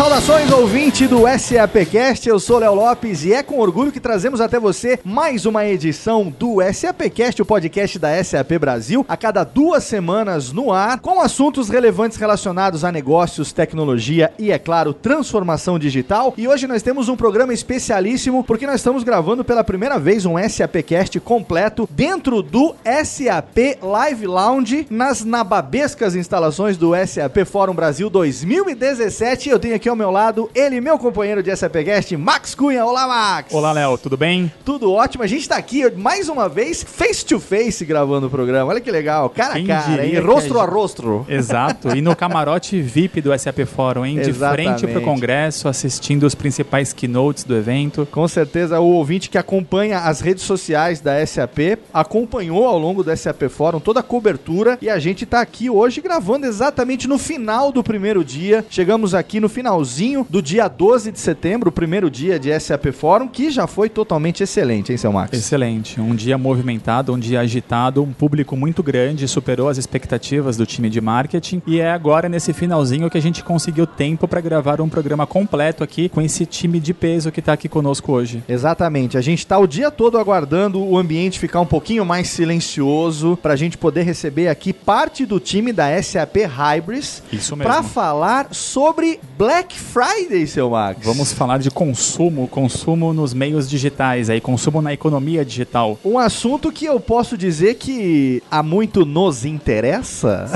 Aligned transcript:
Saudações 0.00 0.50
ouvinte 0.50 1.06
do 1.06 1.24
SAPcast, 1.38 2.26
eu 2.26 2.40
sou 2.40 2.58
Léo 2.58 2.74
Lopes 2.74 3.22
e 3.22 3.34
é 3.34 3.42
com 3.42 3.58
orgulho 3.58 3.92
que 3.92 4.00
trazemos 4.00 4.40
até 4.40 4.58
você 4.58 4.98
mais 5.04 5.44
uma 5.44 5.66
edição 5.66 6.32
do 6.38 6.56
SAPcast, 6.72 7.42
o 7.42 7.44
podcast 7.44 7.98
da 7.98 8.24
SAP 8.24 8.52
Brasil, 8.58 9.04
a 9.06 9.14
cada 9.14 9.44
duas 9.44 9.84
semanas 9.84 10.52
no 10.52 10.72
ar, 10.72 11.00
com 11.00 11.20
assuntos 11.20 11.68
relevantes 11.68 12.16
relacionados 12.16 12.82
a 12.82 12.90
negócios, 12.90 13.52
tecnologia 13.52 14.32
e, 14.38 14.50
é 14.50 14.58
claro, 14.58 14.94
transformação 14.94 15.78
digital. 15.78 16.32
E 16.34 16.48
hoje 16.48 16.66
nós 16.66 16.82
temos 16.82 17.10
um 17.10 17.16
programa 17.16 17.52
especialíssimo 17.52 18.42
porque 18.42 18.66
nós 18.66 18.76
estamos 18.76 19.04
gravando 19.04 19.44
pela 19.44 19.62
primeira 19.62 19.98
vez 19.98 20.24
um 20.24 20.36
SAPcast 20.38 21.20
completo 21.20 21.86
dentro 21.90 22.40
do 22.40 22.74
SAP 23.04 23.76
Live 23.82 24.26
Lounge, 24.26 24.86
nas 24.88 25.26
nababescas 25.26 26.14
instalações 26.14 26.78
do 26.78 26.92
SAP 27.06 27.44
Fórum 27.44 27.74
Brasil 27.74 28.08
2017. 28.08 29.50
Eu 29.50 29.58
tenho 29.58 29.74
aqui 29.74 29.89
ao 29.90 29.96
meu 29.96 30.10
lado 30.10 30.48
ele, 30.54 30.80
meu 30.80 30.98
companheiro 30.98 31.42
de 31.42 31.54
SAPcast, 31.54 32.16
Max 32.16 32.54
Cunha. 32.54 32.84
Olá, 32.84 33.06
Max! 33.06 33.52
Olá, 33.52 33.72
Léo, 33.72 33.98
tudo 33.98 34.16
bem? 34.16 34.50
Tudo 34.64 34.92
ótimo. 34.92 35.24
A 35.24 35.26
gente 35.26 35.48
tá 35.48 35.56
aqui 35.56 35.90
mais 35.96 36.28
uma 36.28 36.48
vez, 36.48 36.82
face 36.82 37.24
to 37.24 37.38
face, 37.40 37.84
gravando 37.84 38.28
o 38.28 38.30
programa. 38.30 38.70
Olha 38.70 38.80
que 38.80 38.90
legal, 38.90 39.28
cara 39.30 39.54
Quem 39.54 39.70
a 39.70 39.80
cara, 39.82 40.06
hein? 40.06 40.18
Rostro 40.20 40.58
a 40.58 40.62
a 40.62 40.66
gente- 40.66 40.74
rostro. 40.74 41.26
Exato, 41.28 41.94
e 41.96 42.00
no 42.00 42.14
camarote 42.16 42.80
VIP 42.80 43.20
do 43.20 43.36
SAP 43.38 43.60
Fórum, 43.66 44.06
hein? 44.06 44.20
De 44.20 44.30
Exatamente. 44.30 44.80
frente 44.80 44.92
pro 44.92 45.02
congresso, 45.02 45.68
assistindo 45.68 46.24
os 46.24 46.34
principais 46.34 46.92
keynotes 46.92 47.44
do 47.44 47.56
evento. 47.56 48.06
Com 48.10 48.26
certeza, 48.28 48.78
o 48.80 48.86
ouvinte 48.92 49.28
que 49.28 49.36
acompanha 49.38 49.98
as 50.00 50.20
redes 50.20 50.44
sociais 50.44 51.00
da 51.00 51.24
SAP 51.26 51.78
acompanhou 51.92 52.66
ao 52.66 52.78
longo 52.78 53.02
do 53.02 53.14
SAP 53.16 53.48
Fórum 53.48 53.80
toda 53.80 54.00
a 54.00 54.02
cobertura 54.02 54.78
e 54.80 54.88
a 54.88 54.98
gente 54.98 55.26
tá 55.26 55.40
aqui 55.40 55.68
hoje 55.68 56.00
gravando 56.00 56.46
exatamente 56.46 57.08
no 57.08 57.18
final 57.18 57.72
do 57.72 57.82
primeiro 57.82 58.24
dia. 58.24 58.64
Chegamos 58.70 59.14
aqui 59.14 59.40
no 59.40 59.48
finalzinho 59.80 60.26
do 60.28 60.42
dia 60.42 60.68
12 60.68 61.12
de 61.12 61.18
setembro, 61.18 61.70
o 61.70 61.72
primeiro 61.72 62.10
dia 62.10 62.38
de 62.38 62.58
SAP 62.58 62.92
Fórum, 62.92 63.26
que 63.26 63.50
já 63.50 63.66
foi 63.66 63.88
totalmente 63.88 64.42
excelente, 64.42 64.92
hein, 64.92 64.98
seu 64.98 65.12
Max? 65.12 65.36
Excelente, 65.36 66.00
um 66.00 66.14
dia 66.14 66.36
movimentado, 66.36 67.12
um 67.14 67.18
dia 67.18 67.40
agitado, 67.40 68.02
um 68.02 68.12
público 68.12 68.56
muito 68.56 68.82
grande, 68.82 69.26
superou 69.26 69.68
as 69.68 69.78
expectativas 69.78 70.56
do 70.56 70.66
time 70.66 70.90
de 70.90 71.00
marketing 71.00 71.62
e 71.66 71.80
é 71.80 71.90
agora 71.90 72.28
nesse 72.28 72.52
finalzinho 72.52 73.08
que 73.08 73.16
a 73.16 73.22
gente 73.22 73.42
conseguiu 73.42 73.86
tempo 73.86 74.28
para 74.28 74.40
gravar 74.40 74.80
um 74.80 74.88
programa 74.88 75.26
completo 75.26 75.82
aqui 75.82 76.08
com 76.08 76.20
esse 76.20 76.44
time 76.44 76.78
de 76.78 76.92
peso 76.92 77.32
que 77.32 77.40
tá 77.40 77.54
aqui 77.54 77.68
conosco 77.68 78.12
hoje. 78.12 78.42
Exatamente. 78.48 79.16
A 79.16 79.20
gente 79.22 79.46
tá 79.46 79.58
o 79.58 79.66
dia 79.66 79.90
todo 79.90 80.18
aguardando 80.18 80.82
o 80.84 80.98
ambiente 80.98 81.38
ficar 81.38 81.60
um 81.60 81.66
pouquinho 81.66 82.04
mais 82.04 82.28
silencioso 82.28 83.38
pra 83.40 83.56
gente 83.56 83.78
poder 83.78 84.02
receber 84.02 84.48
aqui 84.48 84.72
parte 84.72 85.24
do 85.24 85.40
time 85.40 85.72
da 85.72 86.00
SAP 86.02 86.36
Hybris 86.36 87.22
Isso 87.32 87.56
mesmo. 87.56 87.72
pra 87.72 87.82
falar 87.82 88.48
sobre 88.52 89.18
Black 89.38 89.69
Friday, 89.78 90.46
seu 90.46 90.70
Max. 90.70 91.04
Vamos 91.04 91.32
falar 91.32 91.58
de 91.58 91.70
consumo, 91.70 92.46
consumo 92.48 93.12
nos 93.12 93.32
meios 93.34 93.68
digitais, 93.68 94.30
aí 94.30 94.40
consumo 94.40 94.80
na 94.80 94.92
economia 94.92 95.44
digital. 95.44 95.98
Um 96.04 96.18
assunto 96.18 96.70
que 96.72 96.84
eu 96.84 96.98
posso 97.00 97.36
dizer 97.36 97.74
que 97.74 98.42
há 98.50 98.62
muito 98.62 99.04
nos 99.04 99.44
interessa. 99.44 100.50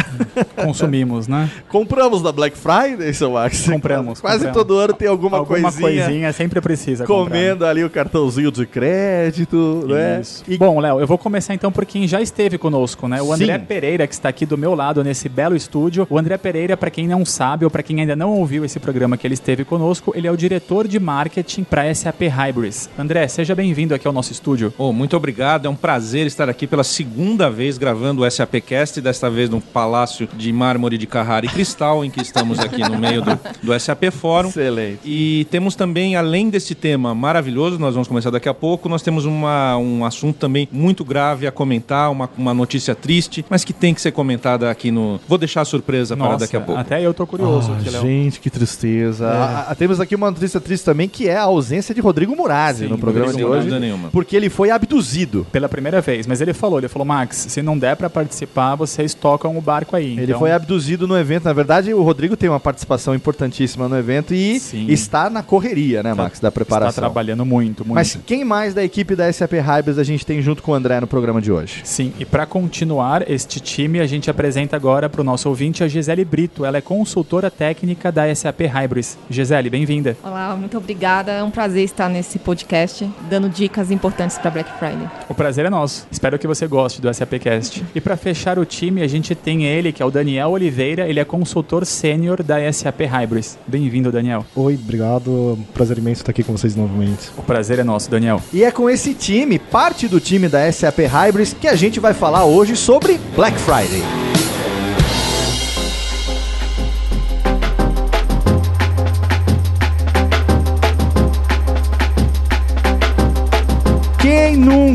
Consumimos, 0.56 1.28
né? 1.28 1.50
Compramos 1.68 2.22
na 2.22 2.32
Black 2.32 2.56
Friday, 2.56 3.12
seu 3.14 3.32
Max? 3.32 3.66
Compramos, 3.68 4.20
Quase 4.20 4.46
compramos. 4.46 4.56
todo 4.68 4.78
ano 4.78 4.94
tem 4.94 5.08
alguma, 5.08 5.38
Alguma 5.38 5.70
coisinha, 5.72 6.04
coisinha 6.04 6.32
sempre 6.32 6.60
precisa 6.60 7.04
comprar. 7.06 7.24
comendo 7.24 7.66
ali 7.66 7.84
o 7.84 7.90
cartãozinho 7.90 8.50
de 8.50 8.66
crédito, 8.66 9.84
né? 9.88 10.20
Isso. 10.20 10.44
E 10.48 10.56
bom, 10.56 10.78
Léo, 10.80 11.00
eu 11.00 11.06
vou 11.06 11.18
começar 11.18 11.54
então 11.54 11.70
por 11.72 11.84
quem 11.84 12.06
já 12.06 12.20
esteve 12.20 12.58
conosco, 12.58 13.08
né? 13.08 13.20
O 13.22 13.32
André 13.32 13.58
Sim. 13.58 13.64
Pereira, 13.64 14.06
que 14.06 14.14
está 14.14 14.28
aqui 14.28 14.46
do 14.46 14.56
meu 14.58 14.74
lado 14.74 15.02
nesse 15.02 15.28
belo 15.28 15.56
estúdio. 15.56 16.06
O 16.10 16.18
André 16.18 16.36
Pereira, 16.38 16.76
para 16.76 16.90
quem 16.90 17.06
não 17.08 17.24
sabe 17.24 17.64
ou 17.64 17.70
para 17.70 17.82
quem 17.82 18.00
ainda 18.00 18.16
não 18.16 18.30
ouviu 18.30 18.64
esse 18.64 18.78
programa 18.80 19.03
que 19.18 19.26
ele 19.26 19.34
esteve 19.34 19.64
conosco, 19.64 20.12
ele 20.16 20.26
é 20.26 20.32
o 20.32 20.36
diretor 20.36 20.88
de 20.88 20.98
marketing 20.98 21.62
para 21.64 21.92
SAP 21.94 22.22
Hybris. 22.22 22.88
André, 22.98 23.28
seja 23.28 23.54
bem-vindo 23.54 23.94
aqui 23.94 24.06
ao 24.06 24.12
nosso 24.12 24.32
estúdio. 24.32 24.72
Oh, 24.78 24.92
muito 24.92 25.16
obrigado, 25.16 25.66
é 25.66 25.68
um 25.68 25.76
prazer 25.76 26.26
estar 26.26 26.48
aqui 26.48 26.66
pela 26.66 26.82
segunda 26.84 27.50
vez 27.50 27.76
gravando 27.78 28.22
o 28.24 28.30
SAPcast, 28.30 29.00
desta 29.00 29.28
vez 29.30 29.50
no 29.50 29.60
Palácio 29.60 30.28
de 30.34 30.52
Mármore 30.52 30.96
de 30.98 31.06
Carrara 31.06 31.44
e 31.46 31.48
Cristal, 31.48 32.04
em 32.04 32.10
que 32.10 32.20
estamos 32.22 32.58
aqui 32.58 32.80
no 32.88 32.98
meio 32.98 33.20
do, 33.22 33.38
do 33.62 33.78
SAP 33.80 34.04
Fórum. 34.10 34.48
Excelente. 34.48 35.00
E 35.04 35.46
temos 35.50 35.74
também, 35.74 36.16
além 36.16 36.48
desse 36.48 36.74
tema 36.74 37.14
maravilhoso, 37.14 37.78
nós 37.78 37.94
vamos 37.94 38.08
começar 38.08 38.30
daqui 38.30 38.48
a 38.48 38.54
pouco, 38.54 38.88
nós 38.88 39.02
temos 39.02 39.24
uma, 39.24 39.76
um 39.76 40.04
assunto 40.04 40.36
também 40.38 40.68
muito 40.72 41.04
grave 41.04 41.46
a 41.46 41.52
comentar, 41.52 42.10
uma, 42.10 42.30
uma 42.38 42.54
notícia 42.54 42.94
triste, 42.94 43.44
mas 43.50 43.64
que 43.64 43.72
tem 43.72 43.92
que 43.94 44.00
ser 44.00 44.12
comentada 44.12 44.70
aqui 44.70 44.90
no... 44.90 45.20
Vou 45.28 45.36
deixar 45.38 45.60
a 45.62 45.64
surpresa 45.64 46.16
para 46.16 46.36
daqui 46.36 46.56
a 46.56 46.60
pouco. 46.60 46.80
até 46.80 47.00
eu 47.04 47.12
tô 47.12 47.26
curioso 47.26 47.72
Ah, 47.72 47.76
aqui, 47.78 47.90
Léo. 47.90 48.02
gente, 48.02 48.40
que 48.40 48.50
tristeza. 48.50 48.93
Ah, 49.20 49.66
ah, 49.70 49.74
temos 49.74 50.00
aqui 50.00 50.14
uma 50.14 50.30
notícia 50.30 50.60
triste 50.60 50.84
também, 50.84 51.08
que 51.08 51.28
é 51.28 51.36
a 51.36 51.42
ausência 51.42 51.94
de 51.94 52.00
Rodrigo 52.00 52.34
Murasi 52.36 52.84
Sim, 52.84 52.90
no 52.90 52.98
programa 52.98 53.32
de 53.32 53.44
hoje. 53.44 53.60
Dúvida 53.60 53.80
nenhuma. 53.80 54.08
Porque 54.10 54.36
ele 54.36 54.48
foi 54.48 54.70
abduzido. 54.70 55.46
Pela 55.52 55.68
primeira 55.68 56.00
vez, 56.00 56.26
mas 56.26 56.40
ele 56.40 56.52
falou, 56.52 56.78
ele 56.78 56.88
falou, 56.88 57.04
Max, 57.06 57.46
se 57.48 57.62
não 57.62 57.78
der 57.78 57.96
para 57.96 58.08
participar, 58.10 58.74
vocês 58.74 59.14
tocam 59.14 59.56
o 59.56 59.60
barco 59.60 59.96
aí. 59.96 60.12
Ele 60.12 60.24
Então, 60.24 60.38
foi 60.38 60.52
abduzido 60.52 61.06
no 61.06 61.16
evento. 61.16 61.44
Na 61.44 61.52
verdade, 61.52 61.92
o 61.92 62.02
Rodrigo 62.02 62.36
tem 62.36 62.48
uma 62.48 62.60
participação 62.60 63.14
importantíssima 63.14 63.88
no 63.88 63.96
evento 63.98 64.34
e 64.34 64.58
Sim. 64.60 64.86
está 64.88 65.28
na 65.30 65.42
correria, 65.42 66.02
né, 66.02 66.14
Max, 66.14 66.40
da 66.40 66.48
Está 66.48 66.50
preparação. 66.50 67.02
trabalhando 67.02 67.44
muito, 67.44 67.84
muito. 67.84 67.94
Mas 67.94 68.18
quem 68.26 68.44
mais 68.44 68.74
da 68.74 68.82
equipe 68.84 69.14
da 69.16 69.32
SAP 69.32 69.52
Hybris 69.54 69.98
a 69.98 70.04
gente 70.04 70.24
tem 70.24 70.40
junto 70.42 70.62
com 70.62 70.72
o 70.72 70.74
André 70.74 71.00
no 71.00 71.06
programa 71.06 71.40
de 71.40 71.50
hoje? 71.52 71.80
Sim, 71.84 72.12
e 72.18 72.24
para 72.24 72.46
continuar 72.46 73.28
este 73.30 73.60
time, 73.60 74.00
a 74.00 74.06
gente 74.06 74.30
apresenta 74.30 74.76
agora 74.76 75.08
para 75.08 75.20
o 75.20 75.24
nosso 75.24 75.48
ouvinte 75.48 75.82
a 75.84 75.88
Gisele 75.88 76.24
Brito. 76.24 76.64
Ela 76.64 76.78
é 76.78 76.80
consultora 76.80 77.50
técnica 77.50 78.10
da 78.10 78.32
SAP 78.34 78.60
Hybris. 78.62 78.83
Gisele, 79.30 79.70
bem-vinda. 79.70 80.16
Olá, 80.22 80.54
muito 80.56 80.76
obrigada. 80.76 81.32
É 81.32 81.42
um 81.42 81.50
prazer 81.50 81.84
estar 81.84 82.08
nesse 82.08 82.38
podcast, 82.38 83.08
dando 83.28 83.48
dicas 83.48 83.90
importantes 83.90 84.38
para 84.38 84.50
Black 84.50 84.70
Friday. 84.78 85.08
O 85.28 85.34
prazer 85.34 85.64
é 85.64 85.70
nosso. 85.70 86.06
Espero 86.10 86.38
que 86.38 86.46
você 86.46 86.66
goste 86.66 87.00
do 87.00 87.12
SAPcast. 87.12 87.84
E 87.94 88.00
para 88.00 88.16
fechar 88.16 88.58
o 88.58 88.64
time, 88.64 89.02
a 89.02 89.06
gente 89.06 89.34
tem 89.34 89.64
ele, 89.64 89.92
que 89.92 90.02
é 90.02 90.06
o 90.06 90.10
Daniel 90.10 90.50
Oliveira. 90.50 91.08
Ele 91.08 91.20
é 91.20 91.24
consultor 91.24 91.86
sênior 91.86 92.42
da 92.42 92.72
SAP 92.72 93.00
Hybris. 93.00 93.58
Bem-vindo, 93.66 94.12
Daniel. 94.12 94.44
Oi, 94.54 94.74
obrigado. 94.74 95.58
Prazer 95.72 95.98
imenso 95.98 96.22
estar 96.22 96.30
aqui 96.30 96.42
com 96.42 96.56
vocês 96.56 96.76
novamente. 96.76 97.30
O 97.36 97.42
prazer 97.42 97.78
é 97.78 97.84
nosso, 97.84 98.10
Daniel. 98.10 98.42
E 98.52 98.64
é 98.64 98.70
com 98.70 98.88
esse 98.88 99.14
time, 99.14 99.58
parte 99.58 100.06
do 100.08 100.20
time 100.20 100.48
da 100.48 100.70
SAP 100.70 100.98
Hybris, 101.00 101.54
que 101.54 101.68
a 101.68 101.74
gente 101.74 102.00
vai 102.00 102.14
falar 102.14 102.44
hoje 102.44 102.76
sobre 102.76 103.18
Black 103.34 103.58
Friday. 103.58 104.02